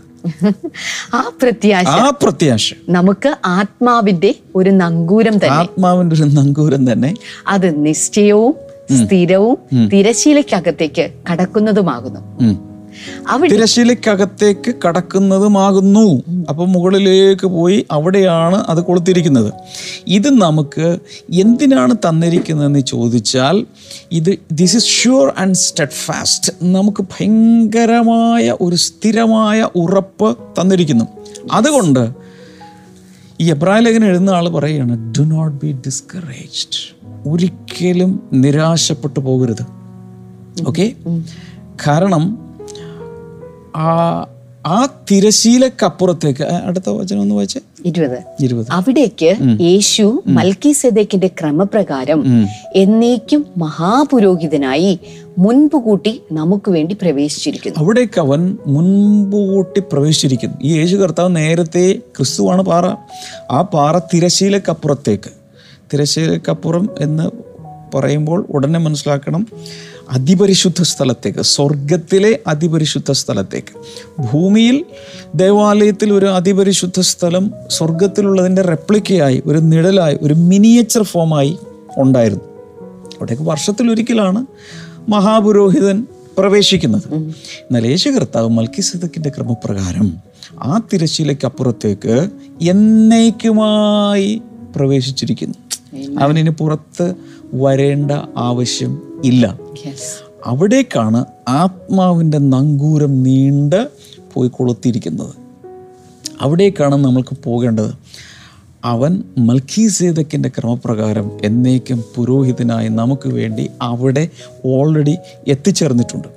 ആ 1.14 1.20
പ്രത്യാശ 1.42 1.88
ആ 1.88 2.10
പ്രത്യാശ. 2.22 2.74
നമുക്ക് 2.90 3.32
ആത്മാവിന്റെ 3.46 4.36
ഒരു 4.56 4.70
നങ്കൂരം 4.70 5.36
തന്നെ. 5.38 5.58
ആത്മാവിന്റെ 5.58 6.16
ഒരു 6.16 6.24
നങ്കൂരം 6.24 6.92
തന്നെ. 6.92 7.12
അത് 7.48 7.86
നിശ്ചയവും 7.86 8.56
സ്ഥിരവും 8.92 9.90
തിരശീലയ്ക്കകത്തേക്ക് 9.94 11.12
കടക്കുന്നതുമാകുന്നു. 11.32 12.76
തിരശീലയ്ക്കകത്തേക്ക് 13.52 14.74
കടക്കുന്നതുമാകുന്നു. 14.88 16.24
അപ്പൊ 16.50 16.66
മുകളിലേക്ക് 16.66 17.48
പോയി 17.48 17.86
അവിടെയാണ് 17.92 18.56
അത് 18.56 18.84
കൊളുത്തിരിക്കുന്നത് 18.84 19.54
ഇത് 20.08 20.30
നമുക്ക് 20.42 21.00
എന്തിനാണ് 21.32 21.94
തന്നിരിക്കുന്നതെന്ന് 21.94 22.80
ചോദിച്ചാൽ 22.80 23.66
ഇത് 24.12 24.40
this 24.52 24.78
is 24.78 24.86
sure 24.86 25.34
and 25.38 25.56
steadfast 26.06 26.54
നമുക്ക് 26.64 27.04
ഭയങ്കരമായ 27.04 28.58
ഒരു 28.62 28.76
സ്ഥിരമായ 28.76 29.70
ഉറപ്പ് 29.76 30.38
തന്നിരിക്കുന്നു. 30.62 31.06
അതുകൊണ്ട് 31.52 32.10
ഈ 33.40 33.52
എബ്രാഹിം 33.52 33.84
ലേഖനം 33.84 34.08
എഴുതുന്ന 34.08 34.30
ആൾ 34.30 34.50
പറയുകയാണ് 34.50 35.14
ഡു 35.18 35.22
നോട്ട് 35.22 35.66
ബി 35.66 35.72
ഡിസ്കറേജ്ഡ് 35.72 36.95
ഒരിക്കലും 37.26 38.30
നിരാശപ്പെട്ടു 38.34 39.20
പോകരുത്. 39.20 39.66
ഓക്കെ? 40.68 40.94
കാരണം 41.88 42.38
ആ 43.76 44.28
ആ 44.68 44.88
തിരശീലക്കപ്പുറത്തേക്ക് 45.12 46.44
അടുത്ത 46.44 46.90
വചനം 46.90 47.22
ഒന്ന് 47.22 47.36
വായിച്ചേ? 47.36 47.60
ഇരുപത്. 47.86 48.44
ഇരുപത്. 48.44 48.66
അവിടേക്ക് 48.72 49.36
യേശു 49.62 50.24
മൽക്കിസെദേക്കിന്റെ 50.28 51.28
ക്രമപ്രകാരം 51.28 52.46
എന്നേക്കും 52.76 53.46
മഹാപുരോഹിതനായി 53.58 55.00
മുൻപ് 55.38 55.78
കൂട്ടി 55.78 56.22
നമുക്ക് 56.32 56.72
വേണ്ടി 56.72 56.98
പ്രവേശിച്ചിരിക്കുന്നു. 57.02 57.80
അവിടേക്ക് 57.80 58.20
അവൻ 58.20 58.58
മുൻപ് 58.68 59.36
കൂട്ടി 59.36 59.80
പ്രവേശിച്ചിരിക്കുന്നു. 59.80 60.58
ഈ 60.64 60.78
യേശു 60.78 60.96
കർത്താവ് 60.96 61.36
നേരത്തെ 61.36 62.00
ക്രിസ്തുവാണ് 62.18 62.62
പാറ. 62.62 62.96
ആ 63.52 63.62
പാറ 63.62 63.98
തിരശീലക്കപ്പുറത്തേക്ക്. 63.98 65.45
തിരശീലക്കപ്പുറം 65.94 66.90
എന്ന് 67.00 67.32
പറയുമ്പോൾ 67.96 68.46
ഉടനെ 68.50 68.80
മനസ്സിലാക്കണം. 68.80 69.48
അതിപരിശുദ്ധ 70.10 70.82
സ്ഥലത്തേക്ക് 70.82 71.40
സ്വർഗത്തിലെ 71.40 72.40
അതിപരിശുദ്ധ 72.48 73.12
സ്ഥലത്തേക്ക്. 73.12 73.74
ഭൂമിയിൽ 74.22 74.86
ദേവാലയത്തിൽ 75.36 76.14
ഒരു 76.14 76.26
അതിപരിശുദ്ധ 76.26 77.00
സ്ഥലം 77.00 77.52
സ്വർഗത്തിലുള്ളതിന്റെ 77.70 78.62
റെപ്ലിക്കയായി 78.62 79.44
ഒരു 79.46 79.58
നിഴലായി 79.58 80.18
ഒരു 80.22 80.34
മിനിയേച്ചർ 80.34 81.04
ഫോമായി 81.04 81.58
ഉണ്ടായിരുന്നു. 81.98 82.44
അവിടേക്ക് 83.04 83.44
വർഷത്തിലൊരിക്കലാണ് 83.44 84.46
മഹാപുരോഹിതൻ 85.10 86.08
പ്രവേശിക്കുന്നത്. 86.38 87.14
എന്നാൽ 87.14 87.88
യേശു 87.88 88.10
കർത്താവ് 88.10 88.50
മൽക്കിസദക്കിന്റെ 88.50 89.30
ക്രമപ്രകാരം 89.30 90.18
ആ 90.60 90.82
തിരശ്ശീലയ്ക്കപ്പുറത്തേക്ക് 90.94 92.30
എന്നേക്കുമായി 92.62 94.42
പ്രവേശിച്ചിരിക്കുന്നു. 94.76 95.56
അവനിന് 96.20 96.50
പുറത്ത് 96.50 97.14
വരേണ്ട 97.54 98.12
ആവശ്യം 98.38 99.22
ഇല്ല. 99.24 99.60
അവിടേക്കാണ് 100.46 101.26
ആത്മാവിന്റെ 101.48 102.38
നങ്കൂരം 102.38 103.24
നീണ്ട് 103.24 103.88
പോയി 104.34 104.48
കൊളുത്തിയിരിക്കുന്നത് 104.48 105.34
അവിടേക്കാണ് 106.42 106.96
നമ്മൾക്ക് 106.96 107.38
പോകേണ്ടത്. 107.44 107.92
അവൻ 108.84 109.24
മൽക്കീസേതക്കിന്റെ 109.38 110.50
ക്രമപ്രകാരം 110.50 111.32
എന്നേക്കും 111.44 112.04
പുരോഹിതനായി 112.16 112.88
നമുക്ക് 112.88 113.28
വേണ്ടി 113.28 113.70
അവിടെ 113.82 114.28
ഓൾറെഡി 114.66 115.18
എത്തിച്ചേർന്നിട്ടുണ്ട്. 115.48 116.28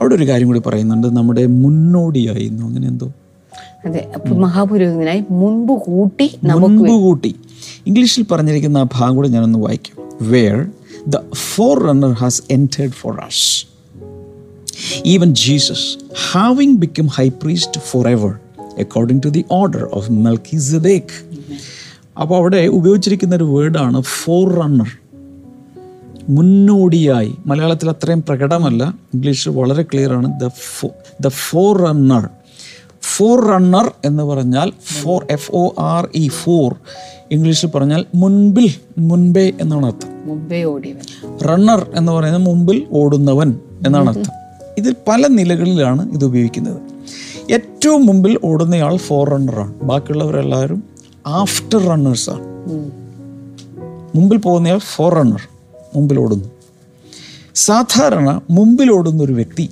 അവിടെ 0.00 0.14
ഒരു 0.14 0.28
കാര്യം 0.28 0.46
കൂടി 0.46 0.60
പറയുന്നുണ്ട്. 0.66 1.16
നമ്മുടെ 1.16 1.46
മുന്നോടിയായിരുന്നു 1.46 2.66
അങ്ങനെ 2.66 2.88
എന്തോ 2.88 3.12
അതെ 3.84 4.10
മഹാപുരോഹിതനായി 4.28 5.24
മുൻപ് 5.30 5.72
കൂട്ടി 5.72 6.38
നമുക്ക് 6.44 6.74
മുൻപ് 6.74 6.92
കൂട്ടി 6.92 7.34
ഇംഗ്ലീഷിൽ 7.86 8.24
പറഞ്ഞിരിക്കുന്ന 8.30 8.78
ആ 8.78 8.86
ഭാഗം 8.92 9.16
കൂടെ 9.16 9.28
ഞാനൊന്ന് 9.28 9.58
വായിക്കും. 9.58 9.96
Where 10.30 10.66
the 11.06 11.16
forerunner 11.86 12.12
has 12.12 12.42
entered 12.50 12.90
for 12.90 13.20
us 13.20 13.66
even 15.04 15.34
Jesus 15.34 15.96
having 16.30 16.78
become 16.78 17.06
high 17.06 17.28
priest 17.28 17.80
forever 18.08 18.38
according 18.78 19.22
to 19.22 19.28
the 19.28 19.44
order 19.50 19.88
of 19.92 20.12
Melchizedek 20.12 21.24
അപ്പോൾ 22.20 22.36
അവിടെ 22.36 22.66
ഉപയോഗിച്ചിരിക്കുന്ന 22.66 23.34
ഒരു 23.34 23.44
വേർഡാണ് 23.44 24.02
ഫോർ 24.02 24.54
റണ്ണർ 24.54 24.88
മുന്നോടിയായി. 26.28 27.34
മലയാളത്തിൽ 27.46 27.90
അത്രയും 27.90 28.22
പ്രകടമല്ല. 28.22 28.94
ഇംഗ്ലീഷ് 29.14 29.48
വളരെ 29.48 29.82
ക്ലിയർ 29.82 30.12
ആണ്. 30.12 30.40
The 30.40 30.48
fore 30.48 30.90
the 31.20 31.28
forerunner 31.82 32.28
forerunner 33.48 33.92
എന്ന് 34.04 34.22
പറഞ്ഞാൽ 34.22 34.72
fore 35.02 35.26
F 35.30 35.50
O 35.52 35.74
R 35.78 36.08
E 36.14 36.28
fore 36.28 36.74
ഇംഗ്ലീഷിൽ 37.32 37.68
പറഞ്ഞാൽ 37.68 38.06
മുൻപിൽ 38.14 38.74
മുൻപേ 38.98 39.52
എന്നാണ് 39.60 39.86
അർത്ഥം. 39.86 40.08
മുമ്പേ 40.26 40.64
ഓടിയവൻ. 40.64 41.38
റണ്ണർ 41.38 41.92
എന്ന് 41.94 42.12
പറയുന്നത് 42.12 42.42
മുമ്പിൽ 42.42 42.86
ഓടുന്നവൻ 42.92 43.60
എന്നാണ് 43.86 44.08
അർത്ഥം. 44.08 44.32
ഇതിൽ 44.78 44.96
പല 45.08 45.26
നിലകളിലാണ് 45.26 46.12
ഇത് 46.12 46.24
ഉപയോഗിക്കുന്നത്. 46.24 46.80
ഏറ്റവും 47.52 48.06
മുമ്പിൽ 48.06 48.38
ഓടുന്നയാൾ 48.44 48.96
ഫോർ 48.96 49.30
റണ്ണറാണ് 49.30 49.74
ബാക്കിയുള്ളവരെല്ലാവരും 49.74 50.82
ആഫ്റ്റർ 51.26 51.78
റണ്ണേഴ്സാണ്. 51.78 52.44
മുമ്പിൽ 54.14 54.36
പോകുന്നയാൾ 54.36 54.78
ഫോർ 54.78 55.14
റണ്ണർ 55.14 55.48
മുമ്പിൽ 55.96 56.18
ഓടുന്നു. 56.18 56.48
സാധാരണ 57.54 58.40
മുമ്പിൽ 58.50 58.90
ഓടുന്ന 58.92 59.22
ഒരു 59.22 59.32
വ്യക്തി 59.32 59.70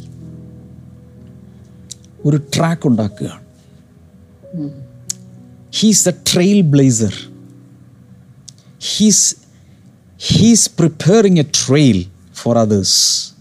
ഒരു 2.24 2.36
ട്രാക്ക് 2.36 2.88
ഉണ്ടാക്കുകയാണ്. 2.88 3.44
He's 5.72 6.08
a 6.08 6.12
trailblazer 6.60 7.12
he's 8.92 9.36
he's 10.26 10.70
preparing 10.78 11.38
a 11.38 11.42
trail 11.42 12.04
for 12.34 12.58
others 12.58 13.34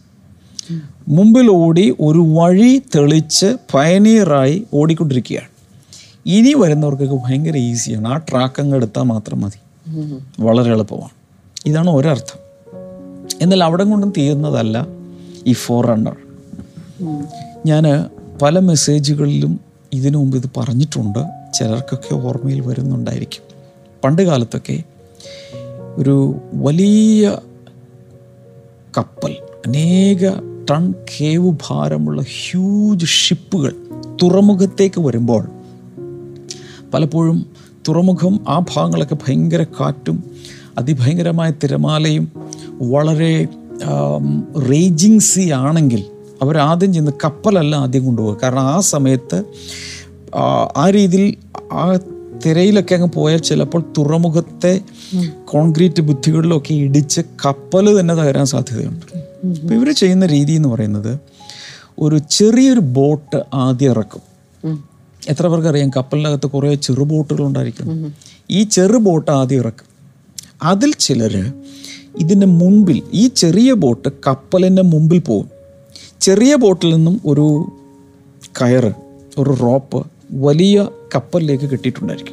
മുമ്പിൽ 1.07 1.47
ഓടി 1.49 1.95
ഒരു 1.99 2.19
വഴി 2.19 2.81
തെളിച്ച് 2.95 3.57
പയനീറായി 3.73 4.67
ഓടിക്കൊണ്ടിരിക്കുകയാണ്. 4.73 5.47
ഇനി 6.25 6.53
വരുന്നവർക്കൊക്കെ 6.53 7.15
ഭയങ്കര 7.15 7.57
ഈസിയാണ് 7.57 8.07
ആ 8.07 8.17
ട്രാക്ക് 8.17 8.61
അങ്ങ് 8.61 8.75
എടുത്താൽ 8.75 9.01
മാത്രം 9.01 9.41
മതി. 9.41 9.59
വളരെ 10.39 10.71
എളുപ്പമാണ്. 10.71 11.09
ഇതാണ് 11.65 11.89
ഒരർത്ഥം. 11.89 12.39
എന്നാൽ 13.41 13.63
അവിടെ 13.63 13.83
കൊണ്ടും 13.83 14.13
തീരുന്നതല്ല 14.17 14.87
ഈ 15.47 15.53
ഫോർ 15.53 15.85
റണ്ണർ 15.85 16.15
ഞാൻ 17.65 17.83
പല 18.41 18.59
മെസ്സേജുകളിലും 18.59 19.59
ഇതിനു 19.93 20.17
മുമ്പ് 20.17 20.37
ഇത് 20.37 20.49
പറഞ്ഞിട്ടുണ്ട്. 20.57 21.19
ചിലർക്കൊക്കെ 21.53 22.15
ഓർമ്മയിൽ 22.15 22.61
വരുന്നുണ്ടായിരിക്കും. 22.61 23.43
പണ്ട് 24.03 24.21
കാലത്തൊക്കെ 24.21 24.83
ഒരു 25.97 26.15
വലിയ 26.53 27.23
കപ്പൽ 28.97 29.33
അനേക 29.65 30.23
ടൺ 30.71 30.83
കേവ് 31.11 31.49
ഭാരമുള്ള 31.63 32.21
ഹ്യൂജ് 32.37 33.05
ഷിപ്പുകൾ 33.17 33.73
തുറമുഖത്തേക്ക് 34.23 34.99
വരുമ്പോൾ 34.99 35.43
പലപ്പോഴും 36.93 37.37
തുറമുഖം 37.87 38.39
ആ 38.47 38.65
ഭാഗങ്ങളൊക്കെ 38.69 39.17
ഭയങ്കര 39.23 39.63
കാറ്റും 39.79 40.17
അതിഭയങ്കരമായ 40.77 41.51
തിരമാലയും 41.63 42.25
വളരെ 42.91 43.33
റേജിങ് 44.69 45.19
സീ 45.21 45.51
ആണെങ്കിൽ 45.59 46.01
അവരാദ്യം 46.41 46.93
ചെന്ന് 46.93 47.11
കപ്പലല്ല 47.23 47.75
ആദ്യം 47.75 48.05
കൊണ്ടുപോകുക 48.05 48.39
കാരണം 48.43 48.65
ആ 48.67 48.79
സമയത്ത് 48.87 49.37
ആ, 50.75 50.85
രീതിയിൽ 50.89 51.25
ആ 51.73 51.83
തിരയിലൊക്കെ 52.45 52.93
അങ്ങ് 52.95 53.09
പോയാൽ 53.15 53.37
ചിലപ്പോൾ 53.37 53.81
തുറമുഖത്തെ 53.97 54.73
കോൺക്രീറ്റ് 55.45 56.01
ബുദ്ധികളിലൊക്കെ 56.01 56.73
ഇടിച്ച് 56.73 57.21
കപ്പൽ 57.45 57.85
തന്നെ 57.99 58.13
തകരാൻ 58.15 58.45
സാധ്യതയുണ്ട്. 58.45 59.05
അപ്പോൾ 59.61 59.73
ഇവർ 59.73 59.89
ചെയ്യുന്ന 59.91 60.25
രീതി 60.25 60.53
എന്ന് 60.53 60.69
പറയുന്നത് 60.69 61.13
ഒരു 61.99 62.17
ചെറിയൊരു 62.31 62.83
ബോട്ട് 62.99 63.39
ആദ്യം 63.53 63.91
ഇറക്കും. 63.91 64.23
എത്ര 65.29 65.47
പേർക്ക് 65.47 65.67
അറിയാം 65.67 65.89
കപ്പലിനകത്ത് 65.89 66.47
കുറേ 66.47 66.73
ചെറു 66.75 67.03
ബോട്ടുകൾ 67.03 67.43
ഉണ്ടായിരിക്കും 67.43 67.89
ഈ 68.51 68.63
ചെറു 68.63 68.97
ബോട്ട് 68.97 69.31
ആദ്യം 69.31 69.59
ഇറക്കും. 69.59 69.87
അതിൽ 70.63 70.91
ചിലർ 70.99 71.35
ഇതിന്റെ 72.19 72.47
മുൻപിൽ 72.59 73.01
ഈ 73.13 73.23
ചെറിയ 73.27 73.73
ബോട്ട് 73.83 74.09
കപ്പലിന്റെ 74.27 74.83
മുമ്പിൽ 74.93 75.19
പോകും. 75.19 75.47
ചെറിയ 76.21 76.55
ബോട്ടിൽ 76.55 76.89
നിന്നും 76.95 77.15
ഒരു 77.25 77.45
കയറ് 78.61 78.91
ഒരു 79.37 79.53
റോപ്പ് 79.61 79.99
വലിയ 80.45 80.87
കപ്പലിലേക്ക് 81.15 81.67
കെട്ടിയിട്ടുണ്ടായിരിക്കും. 81.69 82.32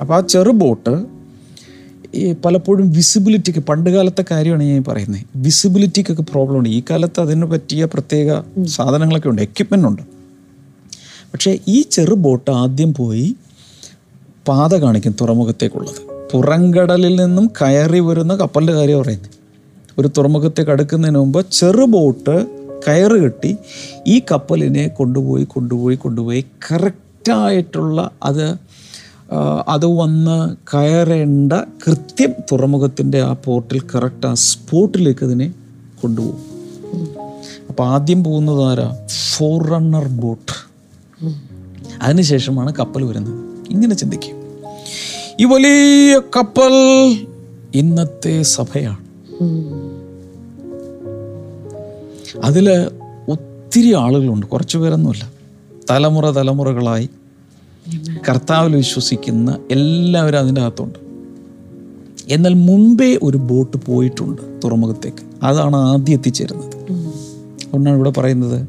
അപ്പോൾ 0.00 0.14
ആ 0.14 0.20
ചെറു 0.20 0.50
ബോട്ട് 0.50 1.06
ഈ 2.14 2.32
പലപ്പോഴും 2.32 2.92
വിസിബിലിറ്റിക്ക് 2.92 3.58
പണ്ട് 3.58 3.90
കാലത്തെ 3.90 4.24
കാര്യമാണ് 4.30 4.62
ഞാൻ 4.62 4.84
പറയുന്നത് 4.88 5.22
വിസിബിലിറ്റിക്കൊക്കെ 5.36 6.22
പ്രോബ്ലം 6.22 6.58
ഉണ്ട്. 6.58 6.68
ഈ 6.68 6.82
കാലത്ത് 6.90 7.20
അതിന് 7.20 7.44
പറ്റിയ 7.44 7.84
പ്രത്യേക 7.84 8.40
സാധനങ്ങളൊക്കെ 8.64 9.28
ഉണ്ട്. 9.28 9.42
എക്യുപ്മെന്റ് 9.42 9.88
ഉണ്ട്. 9.88 10.02
പക്ഷേ 11.32 11.58
ഈ 11.68 11.82
ചെറു 11.82 12.14
ബോട്ട് 12.14 12.50
ആദ്യം 12.50 12.94
പോയി 12.94 13.36
പാത 14.48 14.74
കാണിക്കും 14.74 15.16
തുറമുഖത്തേക്കുള്ളത്. 15.20 16.14
പുറംകടലിൽ 16.32 17.24
നിന്നും 17.24 17.50
കയറി 17.62 18.00
വരുന്ന 18.00 18.34
കപ്പലിന്റെ 18.34 18.72
കാര്യം 18.72 19.02
പറയുന്നത് 19.02 19.30
ഒരു 19.98 20.08
തുറമുഖത്തേക്ക് 20.08 20.70
അടുക്കുന്നതിന് 20.70 21.18
മുമ്പ് 21.18 21.46
ചെറു 21.52 21.84
ബോട്ട് 21.84 22.46
കയറ് 22.88 23.22
കെട്ടി 23.22 23.56
ഈ 24.06 24.22
കപ്പലിനെ 24.30 24.88
കൊണ്ടുപോയി 24.88 25.44
കൊണ്ടുപോയി 25.44 25.96
കൊണ്ടുപോയി 25.96 26.44
കറക്റ്റായിട്ടുള്ള 26.72 28.10
അത് 28.22 28.54
അത് 29.68 29.86
വന്ന് 29.86 30.56
കയറേണ്ട 30.74 31.52
കൃത്യം 31.52 32.32
തുറമുഖത്തിന്റെ 32.52 33.20
ആ 33.20 33.32
പോർട്ടിൽ 33.32 33.80
കറക്റ്റ് 33.80 34.26
ആ 34.26 34.34
സ്പോട്ടിലേക്ക് 34.34 35.24
അതിനെ 35.24 35.52
കൊണ്ടുപോകും. 36.02 36.38
അപ്പോൾ 37.68 37.88
ആദ്യം 37.88 38.24
പോകുന്നത് 38.24 38.64
ആരാ? 38.64 39.06
ഫോർ 39.36 39.66
റണ്ണർ 39.66 40.08
ബോട്ട് 40.08 40.52
അതിനുശേഷമാണ് 42.02 42.74
കപ്പൽ 42.74 43.04
വരുന്നത്. 43.04 43.44
ഇങ്ങനെ 43.70 43.94
ചിന്തിക്കും. 43.94 44.36
ഈ 45.40 45.44
വലിയ 45.44 46.18
കപ്പൽ 46.18 46.72
ഇന്നത്തെ 47.74 48.42
സഭയാണ്. 48.42 48.98
അതിൽ 52.44 52.70
ഒത്തിരി 53.28 53.94
ആളുകളുണ്ട്. 53.94 54.46
കുറച്ച് 54.46 54.78
പേരൊന്നുമില്ല. 54.78 55.32
തലമുറ 55.90 56.30
തലമുറകളായി 56.30 57.10
കർത്താവിൽ 58.28 58.76
വിശ്വസിക്കുന്ന 58.76 59.58
എല്ലാവരും 59.70 60.38
അതിന്റെ 60.38 60.60
അകത്തുണ്ട്. 60.60 60.98
എന്നാൽ 62.28 62.54
മുമ്പേ 62.54 63.18
ഒരു 63.22 63.36
ബോട്ട് 63.36 63.76
പോയിട്ടുണ്ട് 63.76 64.42
തുറമുഖത്തേക്ക്. 64.64 65.44
അതാണ് 65.44 65.76
ആദ്യം 65.76 66.14
എത്തിച്ചേരുന്നത്. 66.14 66.66
അതുകൊണ്ടാണ് 66.66 67.96
ഇവിടെ 67.96 68.10
പറയുന്നത് 68.10 68.68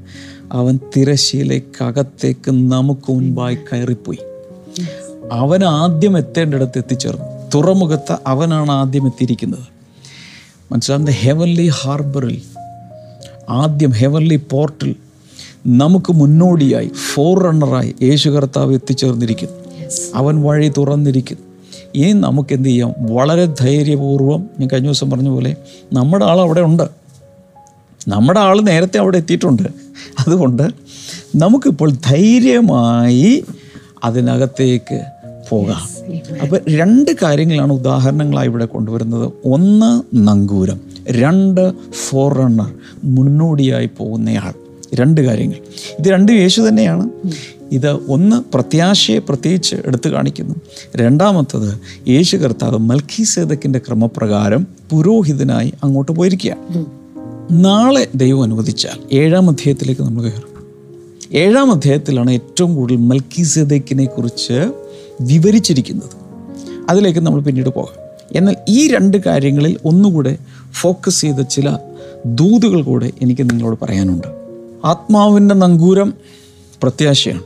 അവൻ 0.52 0.80
തിരശ്ശീലക്കകത്തേക്ക് 0.98 2.52
നമുക്ക് 2.52 3.12
മുൻപായി 3.12 3.56
കയറിപ്പോയി. 3.56 4.18
അവൻ 5.32 5.64
ആദ്യം 5.64 6.18
എത്തേണ്ടിടത്ത് 6.18 6.78
എത്തിച്ചേർന്നു. 6.78 7.26
തുറമുഖത്ത് 7.56 8.18
അവനാണ് 8.28 8.72
ആദ്യം 8.72 9.06
എത്തിയിരിക്കുന്നത്. 9.06 9.76
മനസ്സിലാകുന്ന 10.72 11.12
ഹെവൻലി 11.12 11.68
ഹാർബറിൽ 11.68 12.42
ആദ്യം 13.50 13.90
ഹെവൻലി 13.90 14.36
പോർട്ടിൽ 14.36 14.96
നമുക്ക് 15.68 16.14
മുന്നോടിയായി 16.14 16.92
ഫോർ 17.14 17.44
റണ്ണറായി 17.44 17.96
യേശു 18.04 18.30
കർത്താവ് 18.30 18.74
എത്തിച്ചേർന്നിരിക്കുന്നു. 18.74 19.56
അവൻ 20.16 20.42
വഴി 20.42 20.72
തുറന്നിരിക്കുന്നു. 20.78 21.44
ഇനി 21.96 22.12
നമുക്ക് 22.12 22.54
എന്ത് 22.54 22.70
ചെയ്യാം? 22.70 22.94
വളരെ 23.00 23.46
ധൈര്യപൂർവം 23.46 24.50
ഞാൻ 24.60 24.70
കഴിഞ്ഞ 24.74 24.88
ദിവസം 24.88 25.10
പറഞ്ഞ 25.10 25.30
പോലെ 25.30 25.56
നമ്മുടെ 25.94 26.26
ആൾ 26.26 26.40
അവിടെ 26.40 26.62
ഉണ്ട്. 26.62 26.90
നമ്മുടെ 28.08 28.40
ആൾ 28.40 28.62
നേരത്തെ 28.62 28.98
അവിടെ 28.98 29.18
എത്തിയിട്ടുണ്ട്. 29.18 29.70
അതുകൊണ്ട് 30.28 30.64
നമുക്കിപ്പോൾ 31.36 31.92
ധൈര്യമായി 31.92 33.44
അതിനകത്തേക്ക് 34.04 35.02
പോകാം. 35.50 36.14
അപ്പോൾ 36.42 36.60
രണ്ട് 36.70 37.12
കാര്യങ്ങളാണ് 37.24 37.74
ഉദാഹരണങ്ങളായി 37.74 38.48
ഇവിടെ 38.48 38.66
കൊണ്ടുവരുന്നത്. 38.66 39.32
ഒന്ന് 39.46 40.18
നങ്കൂരം. 40.28 40.80
രണ്ട് 41.10 41.74
ഫോർ 42.10 42.38
റണ്ണർ 42.38 42.74
മുന്നോടിയായി 43.04 43.90
പോകുന്നയാൾ. 43.98 44.65
രണ്ട് 44.96 45.22
കാര്യങ്ങൾ. 45.22 45.56
ഇത് 46.00 46.08
രണ്ടും 46.08 46.36
യേശു 46.36 46.62
തന്നെയാണ്. 46.62 47.10
ഇത് 47.72 47.92
ഒന്ന് 47.92 48.44
പ്രത്യാശയെ 48.54 49.20
പ്രത്യേകിച്ച് 49.20 49.76
എടുത്തു 49.86 50.10
കാണിക്കുന്നു. 50.10 50.56
രണ്ടാമത്തത് 50.96 51.80
യേശു 52.10 52.38
കർത്താവ് 52.38 52.78
മൽഖീസേദക്കിന്റെ 52.78 53.80
ക്രമപ്രകാരം 53.80 54.68
പുരോഹിതനായി 54.90 55.74
അങ്ങോട്ട് 55.84 56.12
പോയിരിക്കുകയാണ്. 56.12 56.86
നാളെ 57.52 58.08
ദൈവം 58.16 58.44
അനുവദിച്ചാൽ 58.44 59.16
ഏഴാം 59.16 59.50
അധ്യായത്തിലേക്ക് 59.50 60.02
നമ്മൾ 60.02 60.24
കയറും. 60.24 60.56
ഏഴാം 61.34 61.72
അധ്യായത്തിലാണ് 61.72 62.32
ഏറ്റവും 62.32 62.76
കൂടുതൽ 62.76 62.98
മൽക്കി 62.98 63.44
സേതക്കിനെ 63.44 64.06
കുറിച്ച് 64.06 64.72
വിവരിച്ചിരിക്കുന്നത്. 65.22 66.26
അതിലേക്ക് 66.90 67.20
നമ്മൾ 67.20 67.42
പിന്നീട് 67.42 67.70
പോകാം. 67.70 68.06
എന്നാൽ 68.36 68.56
ഈ 68.70 68.88
രണ്ട് 68.88 69.18
കാര്യങ്ങളിൽ 69.18 69.78
ഒന്നുകൂടെ 69.86 70.38
ഫോക്കസ് 70.74 71.22
ചെയ്ത 71.22 71.42
ചില 71.42 71.78
ദൂതുകൾ 72.26 72.82
കൂടെ 72.82 73.12
എനിക്ക് 73.22 73.50
നിങ്ങളോട് 73.50 73.80
പറയാനുണ്ട്. 73.82 74.45
ആത്മാവിന്റെ 74.86 75.56
നങ്കൂരം 75.56 76.14
പ്രത്യാശയാണ്. 76.84 77.42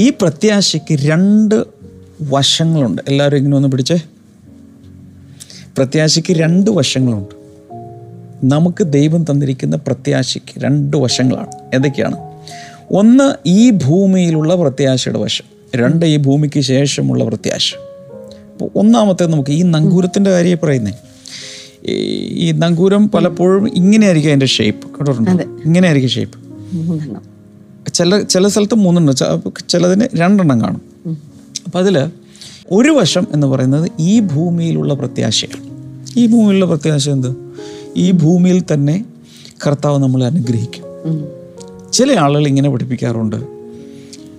ഈ 0.00 0.10
പ്രത്യാശയ്ക്ക് 0.10 0.98
രണ്ട് 1.02 1.64
വശങ്ങളുണ്ട്. 2.22 3.02
എല്ലാവരും 3.08 3.36
ഇങ്ങനെ 3.36 3.56
ഒന്ന് 3.56 3.68
പിടിച്ചേ. 3.68 4.00
പ്രത്യാശയ്ക്ക് 5.76 6.32
രണ്ട് 6.32 6.70
വശങ്ങളുണ്ട്. 6.70 7.34
നമുക്ക് 8.44 8.84
ദൈവം 8.84 9.24
തന്നിരിക്കുന്ന 9.24 9.76
പ്രത്യാശയ്ക്ക് 9.76 10.64
രണ്ട് 10.64 10.96
വശങ്ങളാണ്. 10.96 11.74
ഏതൊക്കെയാണ്? 11.74 12.16
ഒന്ന് 12.90 13.34
ഈ 13.46 13.70
ഭൂമിയിലുള്ള 13.70 14.54
പ്രത്യാശയുടെ 14.54 15.18
വശം. 15.18 15.44
രണ്ട് 15.76 16.06
ഈ 16.06 16.16
ഭൂമിക്ക് 16.16 16.60
ശേഷമുള്ള 16.60 17.24
പ്രത്യാശ. 17.24 17.74
അപ്പോൾ 18.52 18.70
ഒന്നാമത്തെ 18.74 19.26
നമുക്ക് 19.26 19.50
ഈ 19.50 19.62
നങ്കൂരത്തിന്റെ 19.62 20.30
കാര്യം 20.30 20.58
പറയുന്നേ. 20.62 20.92
ഈ- 21.86 22.52
നങ്കൂരം 22.52 23.10
പലപ്പോഴും 23.10 23.68
ഇങ്ങനെയായിരിക്കും 23.68 24.30
അതിന്റെ 24.30 24.46
ഷേപ്പ് 24.46 24.86
കേട്ടിട്ടുണ്ടോ? 24.86 25.44
ഇങ്ങനെയായിരിക്കും 25.64 26.10
ഷേപ്പ് 26.10 26.45
ചില 27.92 28.22
ചില 28.22 28.48
സ്ഥലത്ത് 28.48 28.74
മൂന്നെണ്ണം. 28.74 29.14
ചിലതിന് 29.68 30.04
രണ്ടെണ്ണം 30.14 30.60
കാണും. 30.60 30.80
അപ്പം 31.66 31.78
അതിൽ 31.78 31.98
ഒരു 32.70 32.90
വശം 32.90 33.26
എന്ന് 33.32 33.46
പറയുന്നത് 33.46 33.90
ഈ 33.98 34.20
ഭൂമിയിലുള്ള 34.20 34.94
പ്രത്യാശയാണ്. 34.94 35.66
ഈ 36.18 36.26
ഭൂമിയിലുള്ള 36.26 36.64
പ്രത്യാശ 36.64 37.08
എന്ത്? 37.08 37.36
ഈ 37.96 38.10
ഭൂമിയിൽ 38.10 38.62
തന്നെ 38.72 39.04
കർത്താവ് 39.66 40.02
നമ്മളെ 40.02 40.26
അനുഗ്രഹിക്കും. 40.26 40.84
ചില 41.92 42.18
ആളുകൾ 42.18 42.46
ഇങ്ങനെ 42.48 42.70
പഠിപ്പിക്കാറുണ്ട്. 42.70 43.36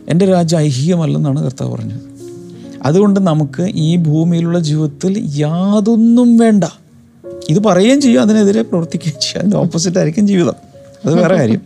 എന്റെ 0.10 0.26
രാജ്യം 0.26 0.60
ഐഹികമല്ലെന്നാണ് 0.60 1.44
കർത്താവ് 1.44 1.72
പറഞ്ഞത്. 1.72 2.02
അതുകൊണ്ട് 2.84 3.20
നമുക്ക് 3.20 3.72
ഈ 3.76 3.96
ഭൂമിയിലുള്ള 3.96 4.60
ജീവിതത്തിൽ 4.60 5.32
യാതൊന്നും 5.38 6.38
വേണ്ട. 6.38 6.64
ഇത് 7.50 7.64
പറയുകയും 7.64 8.02
ചെയ്യും 8.02 8.22
അതിനെതിരെ 8.22 8.62
പ്രവർത്തിക്കുകയും 8.62 9.20
ചെയ്യും. 9.22 9.40
അതിന്റെ 9.40 9.58
ഓപ്പോസിറ്റ് 9.58 9.98
ആയിരിക്കും 9.98 10.28
ജീവിതം. 10.28 10.54
അത് 11.06 11.16
വേറെ 11.16 11.36
കാര്യം. 11.36 11.62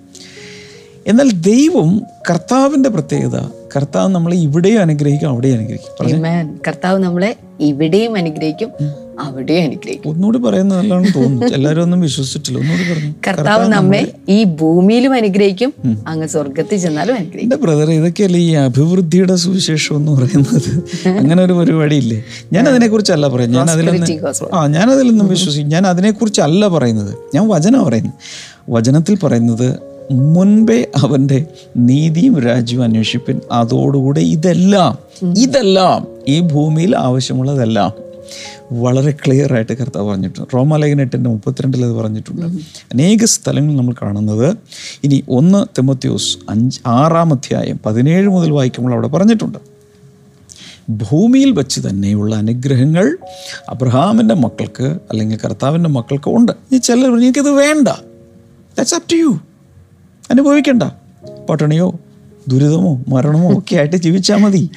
എന്നാൽ 1.08 1.32
ദൈവം 1.32 2.02
കർത്താവിന്റെ 2.30 2.90
പ്രത്യേകത. 2.90 3.38
കർത്താവ് 3.76 4.10
നമ്മളെ 4.16 4.38
ഇവിടെയും 4.38 4.82
അനുഗ്രഹിക്കും 4.82 5.30
അവിടെയും 5.30 5.58
അനുഗ്രഹിക്കും. 5.58 6.60
കർത്താവ് 6.68 7.00
നമ്മളെ 7.00 7.36
ഇവിടെയും 7.60 8.16
അനുഗ്രഹിക്കും 8.16 8.70
അവിടെയും 9.20 9.64
അനുഗ്രഹിക്കും. 9.64 10.10
ഒന്നുകൂടി 10.10 10.38
പറയുന്നത് 10.38 10.78
നല്ലതാണെന്ന് 10.80 11.14
തോന്നുന്നു. 11.16 11.56
എല്ലാവരും 11.56 11.84
ഒന്നും 11.84 12.02
വിശ്വസിച്ചിട്ടില്ല. 12.02 12.60
ഒന്നുകൂടി 12.60 12.94
പറഞ്ഞു. 12.94 13.14
കർത്താവ് 13.28 13.68
നമ്മെ 13.68 14.12
ഈ 14.30 14.44
ഭൂമിയിലും 14.44 15.14
അനുഗ്രഹിക്കും 15.14 15.74
അങ്ങ് 16.08 16.28
സ്വർഗത്തിൽ 16.28 16.78
ചെന്നാലും 16.78 17.16
അനുഗ്രഹിക്കും. 17.16 17.62
ബ്രദർ 17.62 17.92
ഇതൊക്കെയല്ലേ 17.92 18.40
ഈ 18.40 18.52
അഭിവൃദ്ധിയുടെ 18.52 19.36
സുവിശേഷം 19.36 19.96
എന്ന് 19.96 20.12
പറയുന്നത്? 20.12 20.70
അങ്ങനെ 21.08 21.44
ഒരു 21.44 21.54
പരിപാടി 21.54 21.96
ഇല്ലേ? 21.96 22.24
ഞാൻ 22.54 22.70
അതിനെക്കുറിച്ചല്ല 22.70 23.28
പറയുന്നത്. 23.28 23.60
ഞാൻ 23.60 23.70
അതിലൊന്നും 23.70 24.10
ആ 24.54 24.68
ഞാൻ 24.68 24.92
അതിലൊന്നും 24.92 25.28
വിശ്വസിക്കും. 25.28 25.70
ഞാൻ 25.70 25.88
അതിനെക്കുറിച്ചല്ല 25.88 26.68
പറയുന്നത്. 26.68 27.18
ഞാൻ 27.36 27.48
വചനം 27.48 27.86
പറയുന്നു. 27.86 28.12
വചനത്തിൽ 28.70 29.16
പറയുന്നത് 29.16 29.91
മുൻപേ 30.12 30.92
അവന്റെ 30.96 31.46
നീതിയും 31.78 32.40
രാജ്യവും 32.40 32.84
അന്വേഷിപ്പിൻ. 32.84 33.42
അതോടുകൂടെ 33.52 34.20
ഇതെല്ലാം 34.20 34.98
ഇതെല്ലാം 35.38 36.08
ഈ 36.28 36.40
ഭൂമിയിൽ 36.40 36.98
ആവശ്യമുള്ളതെല്ലാം 36.98 37.92
വളരെ 38.72 39.12
ക്ലിയർ 39.12 39.54
ആയിട്ട് 39.54 39.72
കർത്താവ് 39.72 40.10
പറഞ്ഞിട്ടുണ്ട്. 40.10 40.54
റോമാലേഖന 40.54 41.02
എട്ടിന്റെ 41.02 41.30
മുപ്പത്തിരണ്ടിൽ 41.30 41.86
അത് 41.86 41.92
പറഞ്ഞിട്ടുണ്ട്. 41.92 42.46
അനേക 42.94 43.26
സ്ഥലങ്ങളിൽ 43.26 43.76
നമ്മൾ 43.76 43.96
കാണുന്നത്. 44.02 44.58
ഇനി 45.04 45.24
ഒന്ന് 45.30 45.66
തെമ്മത്യൂസ് 45.66 46.38
അഞ്ച് 46.50 46.80
ആറാം 46.88 47.34
അധ്യായം 47.34 47.80
പതിനേഴ് 47.86 48.28
മുതൽ 48.28 48.52
വായിക്കുമ്പോൾ 48.52 48.94
അവിടെ 48.94 49.08
പറഞ്ഞിട്ടുണ്ട്. 49.08 49.58
ഭൂമിയിൽ 50.90 51.52
വെച്ച് 51.52 51.82
തന്നെയുള്ള 51.90 52.36
അനുഗ്രഹങ്ങൾ 52.36 53.18
അബ്രഹാമിന്റെ 53.70 54.36
മക്കൾക്ക് 54.36 54.84
അല്ലെങ്കിൽ 54.84 55.40
കർത്താവിന്റെ 55.46 55.90
മക്കൾക്ക് 55.90 56.30
ഉണ്ട്. 56.30 56.52
ഇനി 56.52 56.78
ചിലർ 56.78 57.18
എനിക്കത് 57.18 57.52
വേണ്ട. 57.52 57.88
ദാറ്റ്സ് 57.88 58.96
അപ് 58.96 59.12
ടു 59.12 59.16
യു 59.16 59.40
അനുഭവിക്കണ്ട. 60.32 60.84
പട്ടിണിയോ 61.50 61.88
ദുരിതമോ 62.48 62.92
മരണമോ 63.08 63.50
ഒക്കെ 63.58 63.76
ആയിട്ട് 63.76 63.96
ജീവിച്ചാൽ 63.96 64.38
മതി. 64.38 64.70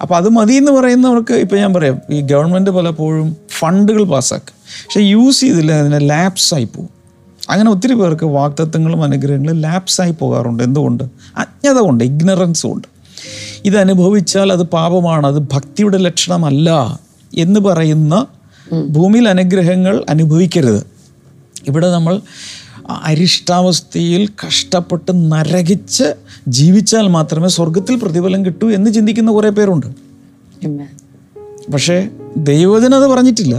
അപ്പോൾ 0.00 0.16
അത് 0.16 0.28
മതി 0.28 0.54
എന്ന് 0.54 0.72
പറയുന്നവർക്ക് 0.72 1.34
ഇപ്പോൾ 1.34 1.56
ഞാൻ 1.56 1.74
പറയാം 1.74 2.00
ഈ 2.10 2.20
ഗവൺമെന്റ് 2.20 2.70
പലപ്പോഴും 2.70 3.36
ഫണ്ടുകൾ 3.58 4.02
പാസ്സാക്കും 4.04 4.56
പക്ഷെ 4.84 5.00
യൂസ് 5.00 5.40
ചെയ്തില്ല 5.40 5.72
അതിനെ 5.72 5.98
ലാപ്സായി 5.98 6.64
പോകും. 6.64 6.90
അങ്ങനെ 7.50 7.70
ഒത്തിരി 7.70 7.94
പേർക്ക് 7.94 8.24
വാക്തത്വങ്ങളും 8.24 9.02
അനുഗ്രഹങ്ങളും 9.02 9.60
ലാപ്സായി 9.60 10.12
പോകാറുണ്ട്. 10.12 10.62
എന്തുകൊണ്ട്? 10.62 11.04
അജ്ഞത 11.36 11.78
കൊണ്ട് 11.78 12.04
ഇഗ്നറൻസ് 12.04 12.66
കൊണ്ട് 12.66 12.88
ഇത് 13.64 13.76
അനുഭവിച്ചാൽ 13.78 14.52
അത് 14.52 14.62
പാപമാണ് 14.62 15.26
അത് 15.26 15.38
ഭക്തിയുടെ 15.52 15.98
ലക്ഷണമല്ല 15.98 17.00
എന്ന് 17.34 17.60
പറയുന്ന 17.60 18.26
ഭൂമിയിൽ 18.88 19.28
അനുഗ്രഹങ്ങൾ 19.28 20.04
അനുഭവിക്കരുത്. 20.08 20.86
ഇവിടെ 21.66 21.88
നമ്മൾ 21.90 22.20
അരിഷ്ടാവസ്ഥയിൽ 23.04 24.28
കഷ്ടപ്പെട്ട് 24.46 25.32
നരകിച്ച് 25.32 26.14
ജീവിച്ചാൽ 26.48 27.08
മാത്രമേ 27.08 27.48
സ്വർഗത്തിൽ 27.48 27.96
പ്രതിഫലം 27.96 28.44
കിട്ടൂ 28.44 28.70
എന്ന് 28.70 28.90
ചിന്തിക്കുന്ന 28.90 29.30
കുറേ 29.30 29.48
പേരുണ്ട്. 29.48 29.86
പക്ഷേ 31.72 32.08
ദൈവജന 32.36 32.94
അത് 32.94 33.06
പറഞ്ഞിട്ടില്ല. 33.06 33.56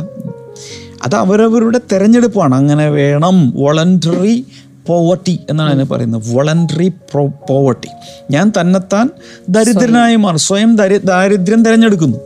അത് 1.05 1.15
അവരവരുടെ 1.15 1.79
തെരഞ്ഞെടുപ്പാണ്. 1.91 2.55
അങ്ങനെ 2.55 2.89
വേണം 2.89 3.51
വോളണ്ടറി 3.51 4.45
പോവർട്ടി 4.87 5.39
എന്നാണ് 5.49 5.69
അതിനെ 5.69 5.85
പറയുന്നത്. 5.85 6.35
വോളണ്ടറി 6.35 6.91
പോവർട്ടി 7.49 7.87
ഞാൻ 8.31 8.51
തന്നെത്താൻ 8.61 9.09
ദരിദ്രനായി 9.49 10.15
മാറും. 10.15 10.39
സ്വയം 10.39 10.75
ദരി 10.75 10.97
ദാരിദ്ര്യം 10.97 11.65
തിരഞ്ഞെടുക്കുന്നു. 11.65 12.17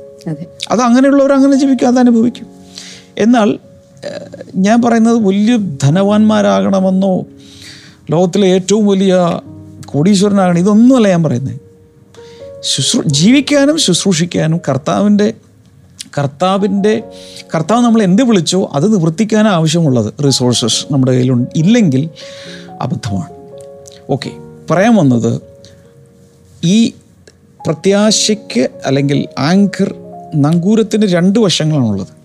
അതെ 0.70 0.84
അങ്ങനെയുള്ളവർ 0.84 1.34
അങ്ങനെ 1.34 1.56
ജീവിക്കും 1.56 1.88
അത് 1.88 2.00
അനുഭവിക്കും. 2.00 2.48
എന്നാൽ 3.18 3.60
ഞാൻ 4.56 4.82
പറയുന്നത് 4.82 5.18
വലിയ 5.18 5.58
ധനവാന്മാരാകണമെന്നോ 5.58 7.26
ലോകത്തിലെ 8.12 8.48
ഏറ്റവും 8.48 8.88
വലിയ 8.88 9.42
കോടീശ്വരനാകണം 9.86 10.58
ഇതൊന്നുമല്ല 10.58 11.08
ഞാൻ 11.08 11.24
പറയുന്നത് 11.24 11.60
ശുശ്രൂ 12.62 13.04
ജീവിക്കാനും 13.04 13.78
ശുശ്രൂഷിക്കാനും 13.78 14.62
കർത്താവിന്റെ 14.70 15.34
കർത്താവിന്റെ 16.18 17.04
കർത്താവ് 17.56 17.82
നമ്മൾ 17.82 18.04
എന്ത് 18.04 18.24
വിളിച്ചോ 18.24 18.70
അത് 18.74 18.96
നിവർത്തിക്കാനും 18.96 19.50
ആവശ്യമുള്ളത്. 19.50 20.14
റിസോഴ്സസ് 20.26 20.86
നമ്മുടെ 20.92 21.12
കയ്യിലുണ്ട്. 21.12 21.50
ഇല്ലെങ്കിൽ 21.56 22.10
അബദ്ധമാണ്. 22.82 23.30
ഓക്കെ 24.10 24.32
പറയാൻ 24.72 24.96
വന്നത് 24.96 25.42
ഈ 26.64 26.94
പ്രത്യാശയ്ക്ക് 27.66 28.70
അല്ലെങ്കിൽ 28.86 29.28
ആങ്കർ 29.40 29.96
നങ്കൂരത്തിന് 30.36 31.06
രണ്ട് 31.06 31.40
വശങ്ങളാണുള്ളത്. 31.40 32.17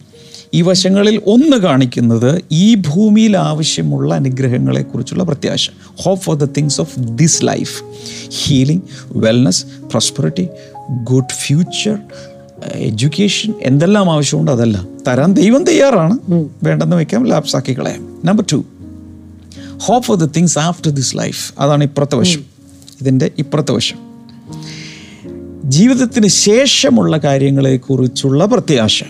ഈ 0.55 0.63
വശങ്ങളിൽ 0.63 1.23
ഒന്ന് 1.27 1.57
കാണിക്കുന്നത് 1.57 2.43
ഈ 2.53 2.75
ഭൂമിയിൽ 2.75 3.37
ആവശ്യമുള്ള 3.37 4.15
അനുഗ്രഹങ്ങളെക്കുറിച്ചുള്ള 4.15 5.25
പ്രത്യാശ. 5.25 5.71
Hope 5.97 6.25
for 6.25 6.37
the 6.37 6.45
things 6.45 6.81
of 6.81 6.95
this 6.99 7.45
life 7.45 7.85
healing 8.29 8.83
wellness 9.07 9.67
prosperity 9.91 10.49
good 10.91 11.33
future 11.33 11.99
education 12.75 13.55
എന്തെല്ലാം 13.63 14.13
ആവശ്യമുണ്ട് 14.13 14.51
അതല്ല. 14.51 14.87
തരാൻ 15.09 15.35
ദൈവം 15.35 15.65
തയ്യാറാണ്. 15.65 16.19
വേണ്ടെന്ന് 16.63 16.97
വെക്കാം 16.97 17.27
ലാപ്സ് 17.27 17.57
ആക്കി 17.57 17.79
കളയാം. 17.79 18.21
Number 18.25 18.45
two 18.53 18.65
hope 19.77 20.07
for 20.07 20.17
the 20.17 20.31
things 20.37 20.59
after 20.59 20.91
this 20.91 21.17
life 21.17 21.53
അതാണ് 21.59 21.85
ഇപ്പുറത്തെ 21.85 22.17
വശം. 22.17 22.45
ഇതിന്റെ 23.01 23.31
ഇപ്പുറത്തെ 23.39 23.73
വശം. 23.73 23.97
ജീവിതത്തിന് 25.65 26.27
ശേഷമുള്ള 26.27 27.19
കാര്യങ്ങളെക്കുറിച്ചുള്ള 27.19 28.45
പ്രത്യാശ. 28.45 29.05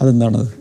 അതെന്താണത്? 0.00 0.60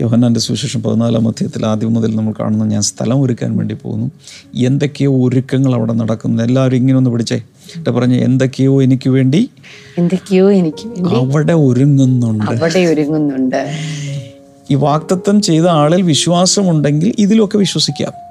യോഹന്നാന്റെ 0.00 0.40
സുവിശേഷം 0.40 0.82
പതിനാലാം 0.82 1.24
മധ്യത്തിൽ 1.24 1.66
ആദ്യം 1.66 1.94
മുതൽ 1.94 2.16
നമ്മൾ 2.16 2.34
കാണുന്ന 2.40 2.64
ഞാൻ 2.64 2.82
സ്ഥലം 2.82 3.22
ഒരുക്കാൻ 3.22 3.56
വേണ്ടി 3.56 3.74
പോകുന്നു. 3.74 4.10
എന്തൊക്കെയോ 4.54 5.28
ഒരുക്കങ്ങൾ 5.28 5.74
അവിടെ 5.74 5.92
നടക്കുന്നു. 5.92 6.42
എല്ലാവരും 6.42 6.76
ഇങ്ങനെ 6.76 6.98
ഒന്ന് 6.98 7.10
പിടിച്ചേ. 7.10 7.36
എന്നിട്ട് 7.36 7.90
പറഞ്ഞു 7.90 8.14
എന്തൊക്കെയോ 8.14 8.82
എനിക്ക് 8.82 9.10
വേണ്ടി 9.10 9.50
എന്തൊക്കെയോ 9.98 10.50
എനിക്ക് 10.50 11.14
അവിടെ 11.14 11.52
ഒരുങ്ങുന്നുണ്ട്. 11.52 12.44
അവിടെ 12.44 12.78
ഒരുങ്ങുന്നുണ്ട്. 12.78 13.76
ഈ 14.70 14.74
വാക്തത്വം 14.74 15.42
ചെയ്ത 15.42 15.66
ആളിൽ 15.66 16.02
വിശ്വാസമുണ്ടെങ്കിൽ 16.02 17.14
ഇതിലൊക്കെ 17.18 17.58
വിശ്വസിക്കാം. 17.58 18.29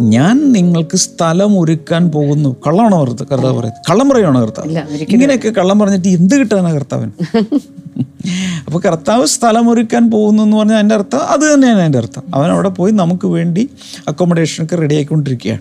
ഞാൻ 0.00 0.52
നിങ്ങൾക്ക് 0.52 0.96
സ്ഥലം 0.96 1.60
ഒരുക്കാൻ 1.60 2.10
പോകുന്നു. 2.10 2.56
കള്ളമാണോ 2.66 3.04
കർത്താവ് 3.04 3.42
പറയുന്നത്? 3.42 3.72
കള്ളം 3.90 4.08
പറയുവാണോ 4.08 4.40
കർത്താവ്? 4.40 4.68
ഇങ്ങനെയൊക്കെ 5.08 5.48
കള്ളം 5.48 5.78
പറഞ്ഞിട്ട് 5.78 6.08
എന്ത് 6.08 6.36
കിട്ടാനാ 6.36 6.72
കർത്താവിന്? 6.72 7.10
അപ്പൊ 8.66 8.80
കർത്താവ് 8.80 9.26
സ്ഥലം 9.26 9.70
ഒരുക്കാൻ 9.70 10.10
പോകുന്നു 10.10 10.42
എന്ന് 10.42 10.56
പറഞ്ഞാൽ 10.56 10.76
അതിന്റെ 10.76 10.94
അർത്ഥം 10.94 11.18
അത് 11.18 11.54
തന്നെയാണ് 11.54 11.80
അതിന്റെ 11.80 11.98
അർത്ഥം. 11.98 12.22
അവൻ 12.34 12.50
അവിടെ 12.50 12.68
പോയി 12.68 12.92
നമുക്ക് 12.92 13.26
വേണ്ടി 13.26 13.70
അക്കോമഡേഷനൊക്കെ 14.08 14.76
റെഡി 14.76 14.94
ആയിക്കൊണ്ടിരിക്കുകയാണ്. 14.94 15.60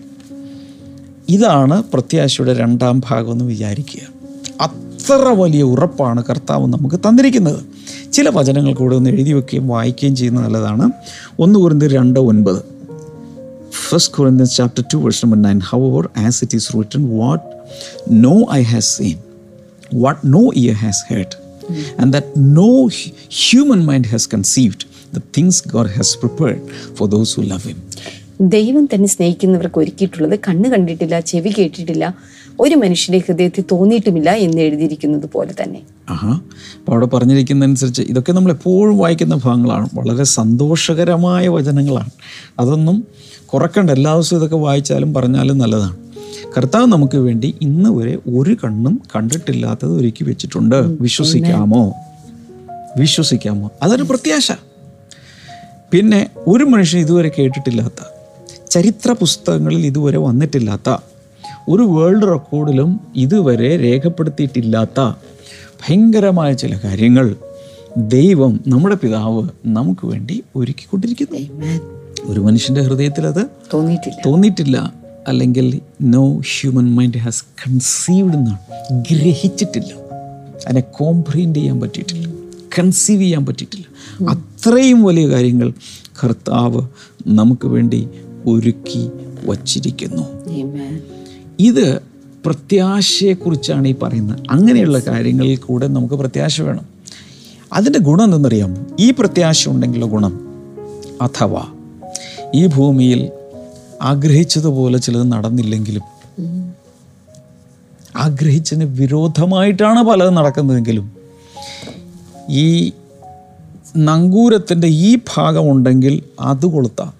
ഇതാണ് 1.30 1.84
പ്രത്യാശയുടെ 1.94 2.54
രണ്ടാം 2.54 3.02
ഭാഗം 3.10 3.32
എന്ന് 3.32 3.46
വിചാരിക്കുക. 3.46 4.02
അത്ര 4.62 5.14
വലിയ 5.14 5.64
ഉറപ്പാണ് 5.64 6.24
കർത്താവ് 6.30 6.68
നമുക്ക് 6.68 6.96
തന്നിരിക്കുന്നത്. 6.96 7.60
ചില 8.12 8.30
വചനങ്ങൾ 8.30 8.74
കൂടെ 8.74 8.96
ഒന്ന് 8.96 9.10
എഴുതി 9.10 9.34
വെക്കുകയും 9.34 9.68
വായിക്കുകയും 9.68 10.16
ചെയ്യുന്ന 10.16 10.42
നല്ലതാണ്. 10.42 10.92
ഒന്ന് 11.40 11.60
കുറിന്ത് 11.60 11.86
രണ്ട് 11.86 12.20
ഒൻപത്. 12.20 12.73
First 13.93 14.12
Corinthians 14.12 14.58
chapter 14.58 14.82
2 14.82 15.01
verse 15.01 15.21
number 15.23 15.38
9 15.38 15.60
however 15.62 16.10
as 16.15 16.41
it 16.41 16.51
is 16.51 16.73
written 16.73 17.01
what 17.10 17.41
no 18.25 18.47
eye 18.47 18.63
has 18.63 18.88
seen 18.91 19.19
what 20.03 20.23
no 20.25 20.41
ear 20.56 20.73
has 20.75 21.01
heard 21.10 21.36
and 21.99 22.12
that 22.12 22.36
no 22.36 22.88
human 23.41 23.86
mind 23.86 24.08
has 24.08 24.25
conceived 24.25 24.86
the 25.13 25.19
things 25.36 25.62
God 25.75 25.91
has 25.91 26.15
prepared 26.15 26.62
for 26.97 27.08
those 27.08 27.36
who 27.36 27.43
love 27.53 27.65
him 27.71 27.79
ദൈവം 28.56 28.86
തന്നെ 28.91 29.08
സ്നേഹിക്കുന്നവർക്ക് 29.13 29.79
ഒരുക്കിയിട്ടുള്ളത് 29.82 30.34
കണ്ണ് 30.47 30.67
കണ്ടിട്ടില്ല 30.73 31.15
ചെവി 31.32 31.51
കേട്ടിട്ടില്ല 31.58 32.06
ഒരു 32.60 32.76
മനുഷ്യന്റെ 32.76 33.26
ഹൃദയത്തിൽ 33.28 33.63
തോന്നിയിട്ടുമില്ല 33.72 34.32
എന്ന് 34.32 34.62
എഴുതിയിരിക്കുന്നത് 34.62 35.30
പോലെ 35.34 35.54
തന്നെ. 35.63 35.82
ആഹാ. 36.10 36.32
അപ്പോൾ 36.80 36.92
അവിടെ 36.92 37.06
പറഞ്ഞിരിക്കുന്നതനുസരിച്ച് 37.06 38.02
ഇതൊക്കെ 38.02 38.32
നമ്മൾ 38.32 38.52
എപ്പോഴും 38.52 38.98
വായിക്കുന്ന 38.98 39.36
ഭാഗങ്ങളാണ്. 39.36 39.89
വളരെ 39.94 40.24
സന്തോഷകരമായ 40.24 41.48
വചനങ്ങളാണ്. 41.48 42.10
അതൊന്നും 42.60 43.08
കുറക്കണ്ട. 43.46 43.89
എല്ലാ 43.89 44.13
ദിവസവും 44.13 44.38
ഇതൊക്കെ 44.38 44.56
വായിച്ചാലും 44.56 45.13
പറഞ്ഞാലും 45.13 45.58
നല്ലതാണ്. 45.58 45.98
കർത്താവ് 46.58 46.86
നമുക്ക് 46.86 47.18
വേണ്ടി 47.18 47.56
ഇന്ന് 47.62 47.89
വരെ 47.89 48.16
ഒരു 48.16 48.54
കണ്ണും 48.54 49.02
കണ്ടിട്ടില്ലാത്തത് 49.16 49.94
ഒരുക്കി 49.94 50.24
വെച്ചിട്ടുണ്ട്. 50.24 50.76
വിശ്വസിക്കാമോ? 50.76 51.94
വിശ്വസിക്കാമോ? 52.98 53.72
അതൊരു 53.84 54.04
പ്രത്യാശ. 54.04 54.52
പിന്നെ 55.92 56.30
ഒരു 56.48 56.63
മനുഷ്യൻ 56.63 57.02
ഇതുവരെ 57.02 57.32
കേട്ടിട്ടില്ലാത്ത 57.39 58.06
ചരിത്ര 58.70 59.12
പുസ്തകങ്ങളിൽ 59.12 59.86
ഇതുവരെ 59.86 60.18
വന്നിട്ടില്ലാത്ത 60.18 60.98
ഒരു 61.69 61.84
വേൾഡ് 61.84 62.32
റെക്കോർഡിലും 62.32 62.99
ഇതുവരെ 63.15 63.80
രേഖപ്പെടുത്തിയിട്ടില്ലാത്ത 63.80 65.13
ഭയങ്കരമായ 65.56 66.54
ചില 66.54 66.80
കാര്യങ്ങൾ 66.84 67.36
ദൈവം 67.97 68.63
നമ്മുടെ 68.67 68.95
പിതാവ് 68.95 69.49
നമുക്ക് 69.65 70.08
വേണ്ടി 70.08 70.43
ഒരുക്കിക്കൊണ്ടിരിക്കുന്നു. 70.56 71.39
Amen. 71.39 71.82
ഒരു 72.23 72.39
മനുഷ്യന്റെ 72.39 72.82
ഹൃദയത്തിൽ 72.82 73.28
അത് 73.28 73.45
തോന്നിയിട്ടില്ല. 74.26 74.93
അല്ലെങ്കിൽ 75.28 75.82
no 76.02 76.38
human 76.38 76.91
mind 76.91 77.17
has 77.17 77.43
conceived 77.43 78.36
എന്നാണ് 78.36 78.58
ഗ്രഹിച്ചിട്ടില്ല. 79.12 79.93
അതിനെ 80.67 80.82
കോംപ്രീൻഡ് 80.82 81.56
ചെയ്യാൻ 81.56 81.82
പറ്റിയിട്ടില്ല. 81.82 82.30
കൺസീവ് 82.80 83.21
ചെയ്യാൻ 83.21 83.45
പറ്റിയിട്ടില്ല. 83.45 83.86
അത്രയും 84.30 85.04
വലിയ 85.04 85.30
കാര്യങ്ങൾ 85.30 85.73
കർത്താവ് 86.23 86.82
നമുക്ക് 87.28 87.67
വേണ്ടി 87.67 88.08
ഒരുക്കി 88.47 89.10
വച്ചിരിക്കുന്നു. 89.45 90.45
Amen. 90.45 91.12
ഇത് 91.63 91.99
പ്രത്യാശയെക്കുറിച്ചാണ് 92.45 93.88
ഈ 93.88 93.95
പറയുന്നത്. 94.04 94.39
അങ്ങനെയുള്ള 94.49 94.99
കാര്യങ്ങളിൽ 94.99 95.58
കൂടെ 95.58 95.88
നമുക്ക് 95.88 96.15
പ്രത്യാശ 96.15 96.62
വേണം. 96.62 96.86
അതിന്റെ 97.73 97.99
ഗുണം 97.99 98.23
എന്തെന്നറിയാമോ 98.23 98.76
ഈ 98.99 99.12
പ്രത്യാശ 99.12 99.69
ഉണ്ടെങ്കിലുള്ള 99.69 100.12
ഗുണം 100.12 100.39
അഥവാ 101.21 101.63
ഈ 102.56 102.67
ഭൂമിയിൽ 102.67 103.32
ആഗ്രഹിച്ചതുപോലെ 104.02 104.97
ചിലത് 104.97 105.32
നടന്നില്ലെങ്കിലും 105.32 106.02
ആഗ്രഹിച്ചതിന് 108.15 108.86
വിരോധമായിട്ടാണ് 108.86 110.04
പലതും 110.04 110.36
നടക്കുന്നതെങ്കിലും 110.36 111.12
ഈ 112.49 112.91
നങ്കൂരത്തിന്റെ 113.97 114.88
ഈ 114.88 115.15
ഭാഗം 115.15 115.71
ഉണ്ടെങ്കിൽ 115.71 116.23
അത് 116.39 116.65
കൊളുത്താം. 116.65 117.13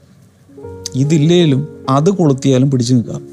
ഇതില്ലേലും 0.95 1.86
അത് 1.89 2.10
കൊളുത്തിയാലും 2.10 2.71
പിടിച്ചു 2.71 2.93
നിൽക്കാം. 2.93 3.27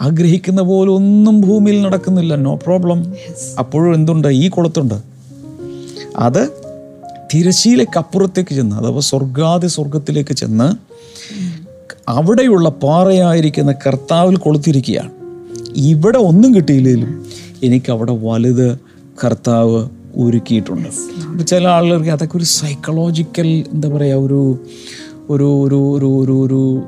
ആഗ്രഹിക്കുന്ന 0.00 0.62
പോലെ 0.62 0.90
ഒന്നും 0.90 1.40
ഭൂമിയിൽ 1.40 1.82
നടക്കുന്നില്ല. 1.82 2.34
നോ 2.34 2.54
പ്രോബ്ലം 2.54 3.14
അപ്പോഴും 3.58 3.94
എന്തുണ്ട്? 3.94 4.28
ഈ 4.28 4.48
കുളത്തുണ്ട്. 4.48 4.94
അത് 6.16 6.48
തിരശീലക്കപ്പുറത്തേക്ക് 7.34 8.54
ചെന്ന് 8.54 8.76
അഥവാ 8.76 9.00
സ്വർഗാതി 9.00 9.66
സ്വർഗത്തിലേക്ക് 9.66 10.34
ചെന്ന് 10.34 10.90
അവിടെയുള്ള 12.08 12.68
പാറയായിരിക്കുന്ന 12.68 13.72
കർത്താവിൽ 13.72 14.36
കൊളുത്തിരിക്കുകയാണ്. 14.36 15.10
ഇവിടെ 15.76 16.18
ഒന്നും 16.18 16.54
കിട്ടിയില്ലെങ്കിലും 16.54 17.26
എനിക്ക് 17.62 17.92
അവിടെ 17.92 18.12
വലുത് 18.12 18.78
കർത്താവ് 19.24 19.88
ഒരുക്കിയിട്ടുണ്ട്. 20.16 20.88
അപ്പം 21.28 21.46
ചില 21.46 21.68
ആളുകൾക്ക് 21.68 22.10
അതൊക്കെ 22.10 22.36
ഒരു 22.36 22.44
സൈക്കോളജിക്കൽ 22.44 23.46
എന്താ 23.46 23.88
പറയുക 23.88 24.16
ഒരു 24.16 24.58
ഒരു 25.30 25.62
ഒരു 25.62 25.74
ഒരു 25.74 26.06
ഒരു 26.06 26.32
ഒരു 26.46 26.82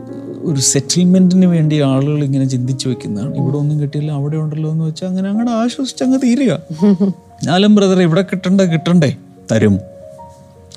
ഒരു 0.45 0.61
സെറ്റിൽമെന്റിന് 0.61 1.47
വേണ്ടി 1.47 1.81
ആളുകൾ 1.81 2.25
ഇങ്ങനെ 2.25 2.45
ചിന്തിച്ചു 2.45 2.89
വെക്കുന്നതാണ്. 2.89 3.37
ഇവിടെ 3.37 3.57
ഒന്നും 3.57 3.81
കിട്ടിയില്ല 3.81 4.13
അവിടെ 4.13 4.37
ഉണ്ടല്ലോ 4.37 4.71
എന്ന് 4.71 4.85
വെച്ചാൽ 4.85 5.09
അങ്ങനെ 5.09 5.29
അങ്ങോട്ട് 5.29 5.53
ആശ്വസിച്ച് 5.53 6.05
അങ്ങ് 6.05 6.19
തീരുക. 6.19 6.59
ഞാലും 7.45 7.75
ബ്രദർ 7.75 8.03
ഇവിടെ 8.03 8.23
കിട്ടണ്ട 8.23 8.61
കിട്ടണ്ടേ? 8.61 9.17
തരും. 9.53 9.79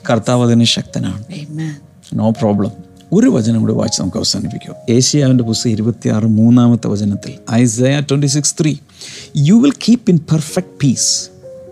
കർത്താവ് 0.09 0.43
അതിന് 0.43 0.63
ശക്തനാണ്. 0.63 1.23
നോ 2.13 2.29
പ്രോബ്ലം 2.29 2.71
ഒരു 3.13 3.27
വചനം 3.27 3.61
കൂടി 3.61 3.73
വായിച്ച് 3.73 4.01
നമുക്ക് 4.01 4.17
അവസാനിപ്പിക്കാം. 4.17 4.75
ഏഷ്യാവിന്റെ 4.89 5.43
പുസ്തകം 5.43 5.71
ഇരുപത്തിയാറ് 5.71 6.23
മൂന്നാമത്തെ 6.23 6.87
വചനത്തിൽ 6.87 7.33
Isaiah 7.51 7.99
twenty 7.99 8.25
six 8.25 8.55
three 8.61 8.75
you 9.37 9.55
will 9.55 9.71
keep 9.71 10.09
in 10.09 10.17
perfect 10.17 10.71
peace 10.83 11.29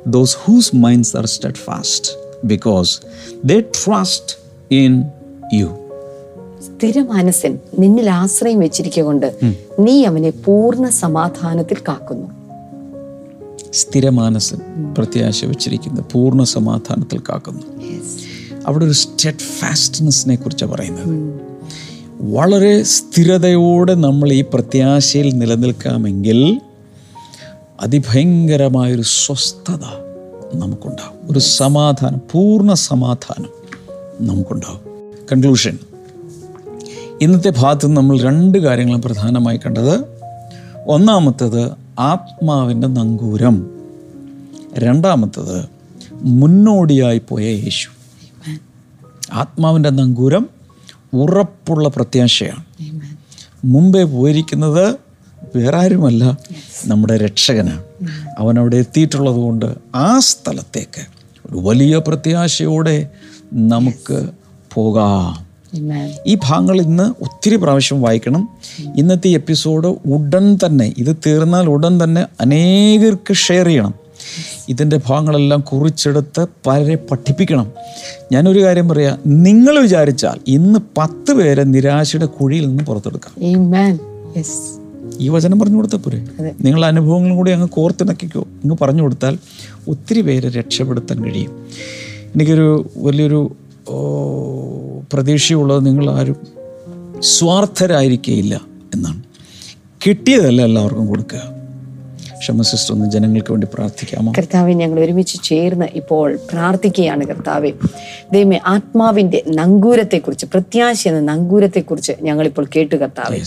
those 0.08 0.38
whose 0.40 0.76
minds 0.76 1.18
are 1.18 1.26
steadfast 1.54 2.12
because 2.46 3.00
they 3.46 3.60
trust 3.60 4.38
in 4.76 5.04
you 5.54 5.83
സ്ഥിരമാനസൻ 6.84 7.60
നിന്നിൽ 7.80 8.10
ആശ്രയം 8.10 8.60
വെച്ചിരിക്കൊണ്ട് 8.60 9.40
നീ 9.80 10.06
അവനെ 10.06 10.30
പൂർണ 10.30 10.90
സമാധാനത്തിൽ 10.90 11.78
കാക്കുന്നു. 11.88 12.28
സ്ഥിരമാനസൻ 13.74 14.58
പ്രത്യാശ 14.98 15.46
വെച്ചിരിക്കുന്ന. 15.46 16.02
പൂർണ 16.02 16.44
സമാധാനത്തിൽ 16.44 17.20
കാക്കുന്നു. 17.20 17.64
അവിടെ 18.68 18.86
ഒരു 18.86 18.92
സ്റ്റെഡ് 18.92 19.36
ഫാസ്റ്റ്നെസ്സിനെ 19.36 20.36
കുറിച്ചാണ് 20.36 20.72
പറയുന്നത് 20.72 21.42
വളരെ 22.22 22.84
സ്ഥിരതയോടെ 22.84 23.94
നമ്മൾ 23.94 24.34
ഈ 24.34 24.42
പ്രത്യാശയിൽ 24.42 25.38
നിലനിൽക്കാമെങ്കിൽ 25.38 26.62
അതിഭയങ്കരമായൊരു 27.82 29.02
സ്വസ്ഥത 29.02 29.86
നമുക്കുണ്ടാവും. 30.54 31.32
ഒരു 31.32 31.40
സമാധാനം 31.40 32.22
പൂർണ 32.32 32.74
സമാധാനം 32.74 33.50
നമുക്കുണ്ടാവും. 34.28 34.80
കൺക്ലൂഷൻ 35.32 35.80
ഇന്നത്തെ 37.24 37.54
ഭാഗത്ത് 37.58 37.88
നമ്മൾ 37.88 38.20
രണ്ട് 38.20 38.58
കാര്യങ്ങളും 38.58 39.02
പ്രധാനമായി 39.02 39.58
കണ്ടത്. 39.58 40.06
ഒന്നാമത്തേത് 40.88 41.72
ആത്മാവിന്റെ 42.00 42.88
നങ്കൂരം. 42.88 43.70
രണ്ടാമത്തേത് 44.78 45.66
മുന്നോടിയായി 46.14 47.22
പോയ 47.30 47.44
യേശു. 47.44 47.90
ആത്മാവിന്റെ 49.34 49.90
നങ്കൂരം 49.90 50.50
ഉറപ്പുള്ള 51.14 51.90
പ്രത്യാശയാണ്. 51.90 52.64
മുമ്പേ 53.66 54.04
പോയിരിക്കുന്നത് 54.04 54.96
വേറെ 55.56 55.78
ആരുമല്ല 55.78 56.38
നമ്മുടെ 56.86 57.18
രക്ഷകനാണ്. 57.18 57.84
അവൻ 58.38 58.60
അവിടെ 58.60 58.76
എത്തിയിട്ടുള്ളത് 58.76 59.36
കൊണ്ട് 59.36 59.76
ആ 59.96 60.20
സ്ഥലത്തേക്ക് 60.20 61.08
ഒരു 61.46 61.58
വലിയ 61.58 62.02
പ്രത്യാശയോടെ 62.08 63.10
നമുക്ക് 63.54 64.30
പോകാം. 64.74 65.43
ഈ 66.28 66.38
ഭാഗങ്ങൾ 66.44 66.82
ഇന്ന് 66.82 67.24
ഒത്തിരി 67.24 67.56
പ്രാവശ്യം 67.56 68.02
വായിക്കണം. 68.02 68.50
ഇന്നത്തെ 68.98 69.28
എപ്പിസോഡ് 69.28 69.88
ഉടൻ 69.88 70.58
തന്നെ 70.66 70.94
ഇത് 70.98 71.16
തീർന്നാൽ 71.26 71.70
ഉടൻ 71.70 72.04
തന്നെ 72.04 72.26
അനേകർക്ക് 72.42 73.34
ഷെയർ 73.34 73.66
ചെയ്യണം. 73.66 73.94
ഇതിന്റെ 74.70 75.00
ഭാഗങ്ങളെല്ലാം 75.08 75.62
കുറിച്ചെടുത്ത് 75.62 76.46
പലരെ 76.68 76.96
പഠിപ്പിക്കണം. 76.96 77.72
ഞാനൊരു 78.32 78.64
കാര്യം 78.64 78.90
പറയാം 78.90 79.20
നിങ്ങൾ 79.26 79.80
വിചാരിച്ചാൽ 79.80 80.40
ഇന്ന് 80.48 80.80
പത്ത് 80.98 81.34
പേരെ 81.34 81.64
നിരാശയുടെ 81.64 82.26
കുഴിയിൽ 82.26 82.68
നിന്ന് 82.68 82.84
പുറത്തെടുക്കാം. 82.84 83.54
Amen. 83.54 84.02
Yes. 84.38 84.82
ഈ 85.20 85.30
വചനം 85.30 85.60
പറഞ്ഞു 85.60 85.76
കൊടുത്താൽ 85.76 86.00
പോരെ? 86.00 86.26
നിങ്ങളുടെ 86.62 86.88
അനുഭവങ്ങളും 86.88 87.38
കൂടി 87.38 87.52
അങ്ങ് 87.52 87.70
കോർത്തിണക്കിക്കോ 87.70 88.42
അങ്ങ് 88.42 88.78
പറഞ്ഞു 88.82 89.02
കൊടുത്താൽ 89.02 89.38
ഒത്തിരി 89.88 90.22
പേരെ 90.22 90.50
രക്ഷപ്പെടുത്താൻ 90.50 91.24
കഴിയും. 91.24 91.68
എനിക്കൊരു 92.36 92.90
വലിയൊരു 92.98 93.56
പ്രതീക്ഷയുള്ളത് 95.14 95.86
നിങ്ങൾ 95.86 96.10
ആരും 96.10 96.36
സ്വാർത്ഥരായിരിക്കുകയില്ല 97.20 98.62
എന്നാണ്. 98.94 99.24
കിട്ടിയതല്ല 100.08 100.62
എല്ലാവർക്കും 100.62 101.08
കൊടുക്കുക? 101.08 101.63
ക്ഷമ 102.44 102.62
സിസ്റ്റർ 102.62 102.92
ഒന്ന് 102.96 103.06
ജനങ്ങൾക്ക് 103.12 103.52
വേണ്ടി 103.52 103.68
പ്രാർത്ഥിക്കാമോ? 103.74 104.34
കർത്താവെ 104.38 104.74
ഞങ്ങൾ 104.74 105.00
ഒരുമിച്ച് 105.00 105.38
ചേർന്ന് 105.44 105.86
ഇപ്പോൾ 105.94 106.40
പ്രാർത്ഥിക്കുകയാണ് 106.52 107.24
കർത്താവെ. 107.28 107.72
ദൈവമേ 108.34 108.60
ആത്മാവിന്റെ 108.66 109.44
നങ്കൂരത്തെക്കുറിച്ച് 109.48 110.46
പ്രത്യാശ 110.46 111.08
എന്ന 111.08 111.20
നങ്കൂരത്തെക്കുറിച്ച് 111.32 112.14
ഞങ്ങളിപ്പോൾ 112.22 112.66
കേട്ടു 112.76 112.96
കർത്താവെ. 112.96 113.40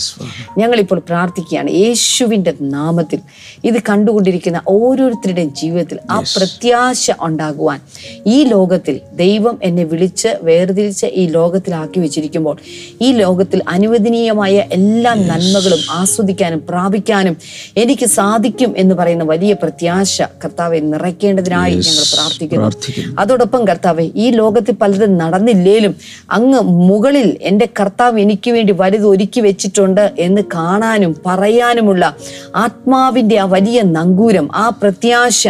ഞങ്ങളിപ്പോൾ 0.57 0.99
പ്രാർത്ഥിക്കുകയാണ് 1.09 1.69
യേശുവിന്റെ 1.69 2.53
നാമത്തിൽ. 2.61 3.19
ഇത് 3.63 3.79
കണ്ടുകൊണ്ടിരിക്കുന്ന 3.89 4.61
ഓരോരുത്തരുടെയും 4.67 5.53
ജീവിതത്തിൽ 5.53 5.99
ആ 6.11 6.17
പ്രത്യാശ 6.35 7.11
ഉണ്ടാകുവാൻ 7.21 7.79
ഈ 8.25 8.43
ലോകത്തിൽ 8.43 8.99
ദൈവം 9.13 9.59
എന്നെ 9.63 9.83
വിളിച്ച് 9.83 10.27
വേർതിരിച്ച് 10.41 11.05
ഈ 11.05 11.25
ലോകത്തിലാക്കി 11.27 11.99
വെച്ചിരിക്കുമ്പോൾ 11.99 12.57
ഈ 13.01 13.11
ലോകത്തിൽ 13.11 13.61
അനുവദനീയമായ 13.67 14.55
എല്ലാ 14.71 15.13
നന്മകളും 15.29 15.79
ആസ്വദിക്കാനും 15.91 16.63
പ്രാപിക്കാനും 16.69 17.37
എനിക്ക് 17.77 18.05
സാധിക്കും 18.05 18.73
എന്ന് 18.77 18.86
പറയുന്ന 18.93 19.23
വലിയ 19.23 19.53
പ്രത്യാശ 19.53 20.21
കർത്താവെ 20.21 20.79
നിറയ്ക്കേണ്ടതിനായി 20.79 21.73
ഞങ്ങൾ 21.73 22.05
പ്രാർത്ഥിക്കുന്നു. 22.13 22.63
പ്രാർത്ഥിക്കുന്നു. 22.63 23.21
അതോടൊപ്പം 23.21 23.67
കർത്താവെ 23.67 24.09
ഈ 24.15 24.31
ലോകത്തിൽ 24.31 24.75
പലതും 24.75 25.17
നടന്നില്ലേലും 25.17 25.95
അങ്ങ് 26.31 26.61
മുകളിൽ 26.61 27.37
എന്റെ 27.41 27.69
കർത്താവ് 27.79 28.19
എനിക്ക് 28.19 28.51
വേണ്ടി 28.51 28.73
വലുത് 28.73 29.07
ഒരുക്കി 29.07 29.39
വെച്ചിട്ടുണ്ട് 29.39 30.13
എന്ന് 30.19 30.41
കാണാനും 30.55 31.15
പറയാനുമുള്ള 31.25 32.15
ആത്മാവിന്റെ 32.55 33.39
ആ 33.39 33.45
വലിയ 33.45 33.81
നങ്കൂരം 33.81 34.49
ആ 34.55 34.69
പ്രത്യാശ 34.69 35.47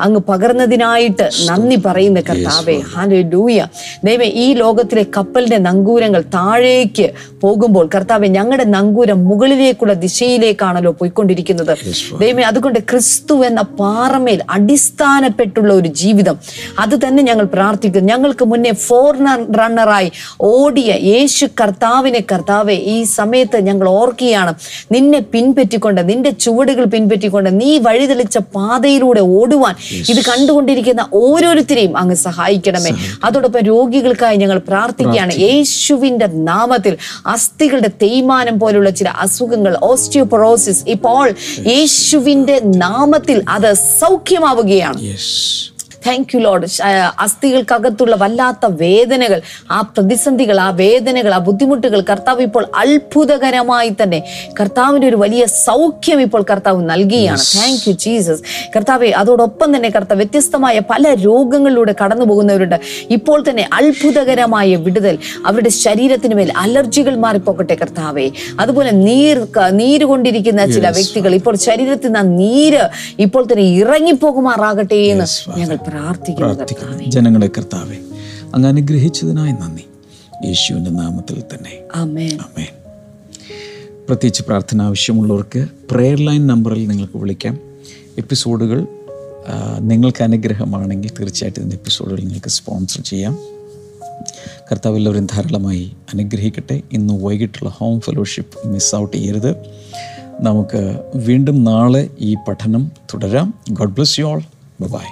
അങ്ങ് 0.00 0.20
പകർന്നതിനായിട്ട് 0.20 1.30
നന്ദി 1.44 1.76
പറയുന്ന 1.76 2.20
കർത്താവെ. 2.20 2.80
ഹാലൂയ 2.94 3.66
ദൈവം 4.04 4.24
ഈ 4.24 4.54
ലോകത്തിലെ 4.54 5.06
കപ്പലിന്റെ 5.16 5.58
നങ്കൂരങ്ങൾ 5.58 6.22
താഴേക്ക് 6.22 7.14
പോകുമ്പോൾ 7.42 7.88
കർത്താവെ 7.94 8.26
ഞങ്ങളുടെ 8.26 8.64
നങ്കൂരം 8.64 9.24
മുകളിലേക്കുള്ള 9.24 9.92
ദിശയിലേക്കാണല്ലോ 9.92 10.92
പോയിക്കൊണ്ടിരിക്കുന്നത്. 10.92 11.74
ദൈവമേ 12.20 12.42
അതുകൊണ്ട് 12.42 12.78
ക്രിസ്തു 12.78 13.44
എന്ന 13.44 13.60
പാറമേൽ 13.60 14.40
അടിസ്ഥാനപ്പെട്ടുള്ള 14.50 15.72
ഒരു 15.74 15.88
ജീവിതം 15.88 16.38
അത് 16.78 16.94
തന്നെ 17.06 17.22
ഞങ്ങൾ 17.22 17.44
പ്രാർത്ഥിക്കുന്നു. 17.44 18.08
ഞങ്ങൾക്ക് 18.12 18.44
മുന്നേ 18.44 18.70
ഫോർ 18.70 19.16
റണ്ണറായി 19.58 20.12
ഓടിയ 20.40 20.94
യേശു 21.02 21.46
കർത്താവിനെ 21.60 22.24
കർത്താവെ 22.32 22.74
ഈ 22.74 23.02
സമയത്ത് 23.02 23.60
ഞങ്ങൾ 23.60 23.88
ഓർക്കുകയാണ് 23.88 24.54
നിന്നെ 24.92 25.20
പിൻപറ്റിക്കൊണ്ട് 25.20 26.08
നിന്റെ 26.08 26.30
ചുവടുകൾ 26.30 26.84
പിൻപറ്റിക്കൊണ്ട് 26.84 27.60
നീ 27.60 27.78
വഴിതെളിച്ച 27.78 28.38
പാതയിലൂടെ 28.38 29.20
ഓടുവാൻ. 29.20 29.74
ഇത് 30.08 30.20
കണ്ടുകൊണ്ടിരിക്കുന്ന 30.24 31.08
ഓരോരുത്തരെയും 31.14 31.96
അങ്ങ് 31.96 32.14
സഹായിക്കണമേ. 32.14 32.90
അതോടൊപ്പം 33.24 33.60
രോഗികൾക്കായി 33.60 34.36
ഞങ്ങൾ 34.36 34.58
പ്രാർത്ഥിക്കുകയാണ്. 34.58 35.32
യേശുവിന്റെ 35.38 36.26
നാമത്തിൽ. 36.26 36.96
അസ്ഥികളുടെ 37.28 37.90
തേയ്മാനം 38.02 38.58
പോലുള്ള 38.58 38.90
ചില 38.90 39.08
അസുഖങ്ങൾ 39.08 39.78
ഓസ്റ്റിയോപൊറോസിസ് 39.82 40.84
ഇപ്പോൾ 40.86 41.26
യേശുവിന്റെ 41.72 42.58
നാമത്തിൽ 42.58 43.44
അത് 43.48 43.70
സൗഖ്യമാവുകയാണ്. 44.00 44.98
താങ്ക് 46.06 46.36
യു 46.36 46.40
ലോഡ് 46.40 46.66
അസ്ഥികൾക്കകത്തുള്ള 47.18 48.16
വല്ലാത്ത 48.16 48.66
വേദനകൾ 48.66 49.40
ആ 49.70 49.80
പ്രതിസന്ധികൾ 49.80 50.60
ആ 50.60 50.70
വേദനകൾ 50.70 51.32
ആ 51.32 51.38
ബുദ്ധിമുട്ടുകൾ 51.38 52.00
കർത്താവ് 52.00 52.42
ഇപ്പോൾ 52.42 52.66
അത്ഭുതകരമായി 52.74 53.96
തന്നെ 54.02 54.20
കർത്താവിന് 54.60 55.06
ഒരു 55.06 55.16
വലിയ 55.16 55.46
സൗഖ്യം 55.46 56.20
ഇപ്പോൾ 56.20 56.42
കർത്താവ് 56.42 56.90
നൽകുകയാണ് 56.90 57.44
താങ്ക് 57.56 57.88
യു 57.88 57.92
ജീസസ് 57.92 58.42
കർത്താവെ 58.76 59.10
അതോടൊപ്പം 59.10 59.76
തന്നെ 59.76 59.90
കർത്താവ് 59.90 60.18
വ്യത്യസ്തമായ 60.18 60.78
പല 60.90 61.14
രോഗങ്ങളിലൂടെ 61.24 61.94
കടന്നു 62.02 62.24
പോകുന്നവരുണ്ട് 62.24 62.78
ഇപ്പോൾ 63.10 63.44
തന്നെ 63.48 63.68
അത്ഭുതകരമായ 63.72 64.76
വിടുതൽ 64.76 65.18
അവരുടെ 65.46 65.68
ശരീരത്തിന് 65.78 66.34
മേൽ 66.34 66.52
അലർജികൾ 66.56 67.16
മാറിപ്പോകട്ടെ 67.16 67.74
കർത്താവെ. 67.74 68.26
അതുപോലെ 68.60 68.90
നീർ 68.90 69.38
നീര് 69.72 70.04
കൊണ്ടിരിക്കുന്ന 70.04 70.66
ചില 70.66 70.88
വ്യക്തികൾ 70.88 71.34
ഇപ്പോൾ 71.34 71.56
ശരീരത്തിൽ 71.56 72.12
നിന്ന് 72.12 72.38
നീര് 72.38 72.82
ഇപ്പോൾ 73.18 73.42
തന്നെ 73.44 73.64
ഇറങ്ങിപ്പോകുമാറാകട്ടെ 73.78 75.00
എന്ന് 75.12 75.26
ഞങ്ങൾ 75.58 75.76
പ്രാർത്ഥിക്കുന്നു 75.88 77.10
ജനങ്ങളെ 77.10 77.46
കർത്താവെ 77.46 77.98
അങ്ങ് 78.54 78.68
അനുഗ്രഹിച്ചതിനായി 78.68 79.52
നന്ദി. 79.52 79.84
യേശുവിന്റെ 80.46 80.90
നാമത്തിൽ 80.90 81.40
തന്നെ. 81.40 81.72
അമേൻ 81.94 82.38
പ്രത്യേകിച്ച് 84.08 84.42
പ്രാർത്ഥന 84.42 84.82
ആവശ്യമുള്ളവർക്ക് 84.82 85.66
പ്രെയർ 85.90 86.18
ലൈൻ 86.18 86.46
നമ്പറിൽ 86.46 86.88
നിങ്ങൾക്ക് 86.88 87.16
വിളിക്കാം. 87.16 87.60
എപ്പിസോഡുകൾ 88.18 88.86
നിങ്ങൾക്ക് 89.78 90.22
അനുഗ്രഹമാണെങ്കിൽ 90.24 91.10
തീർച്ചയായിട്ടും 91.20 91.60
ഇതിന്റെ 91.60 91.76
എപ്പിസോഡുകൾ 91.76 92.20
നിങ്ങൾക്ക് 92.20 92.48
സ്പോൺസർ 92.48 93.00
ചെയ്യാം. 93.00 93.38
കർത്താവ് 94.72 94.96
എല്ലാവരും 94.96 95.26
ധാരാളമായി 95.26 95.92
അനുഗ്രഹിക്കട്ടെ. 96.14 96.80
ഇന്ന് 96.92 97.14
വൈകിട്ടുള്ള 97.24 97.70
ഹോം 97.70 98.00
ഫെലോഷിപ്പ് 98.00 98.68
മിസ് 98.68 98.94
ഔട്ട് 98.96 99.16
ചെയ്യരുത്. 99.16 99.52
നമുക്ക് 100.40 100.82
വീണ്ടും 101.16 101.64
നാളെ 101.64 102.10
ഈ 102.18 102.34
പഠനം 102.34 102.92
തുടരാം. 103.14 103.54
God 103.70 103.94
bless 103.94 104.20
you 104.20 104.24
all 104.24 104.40
bye 104.80 105.06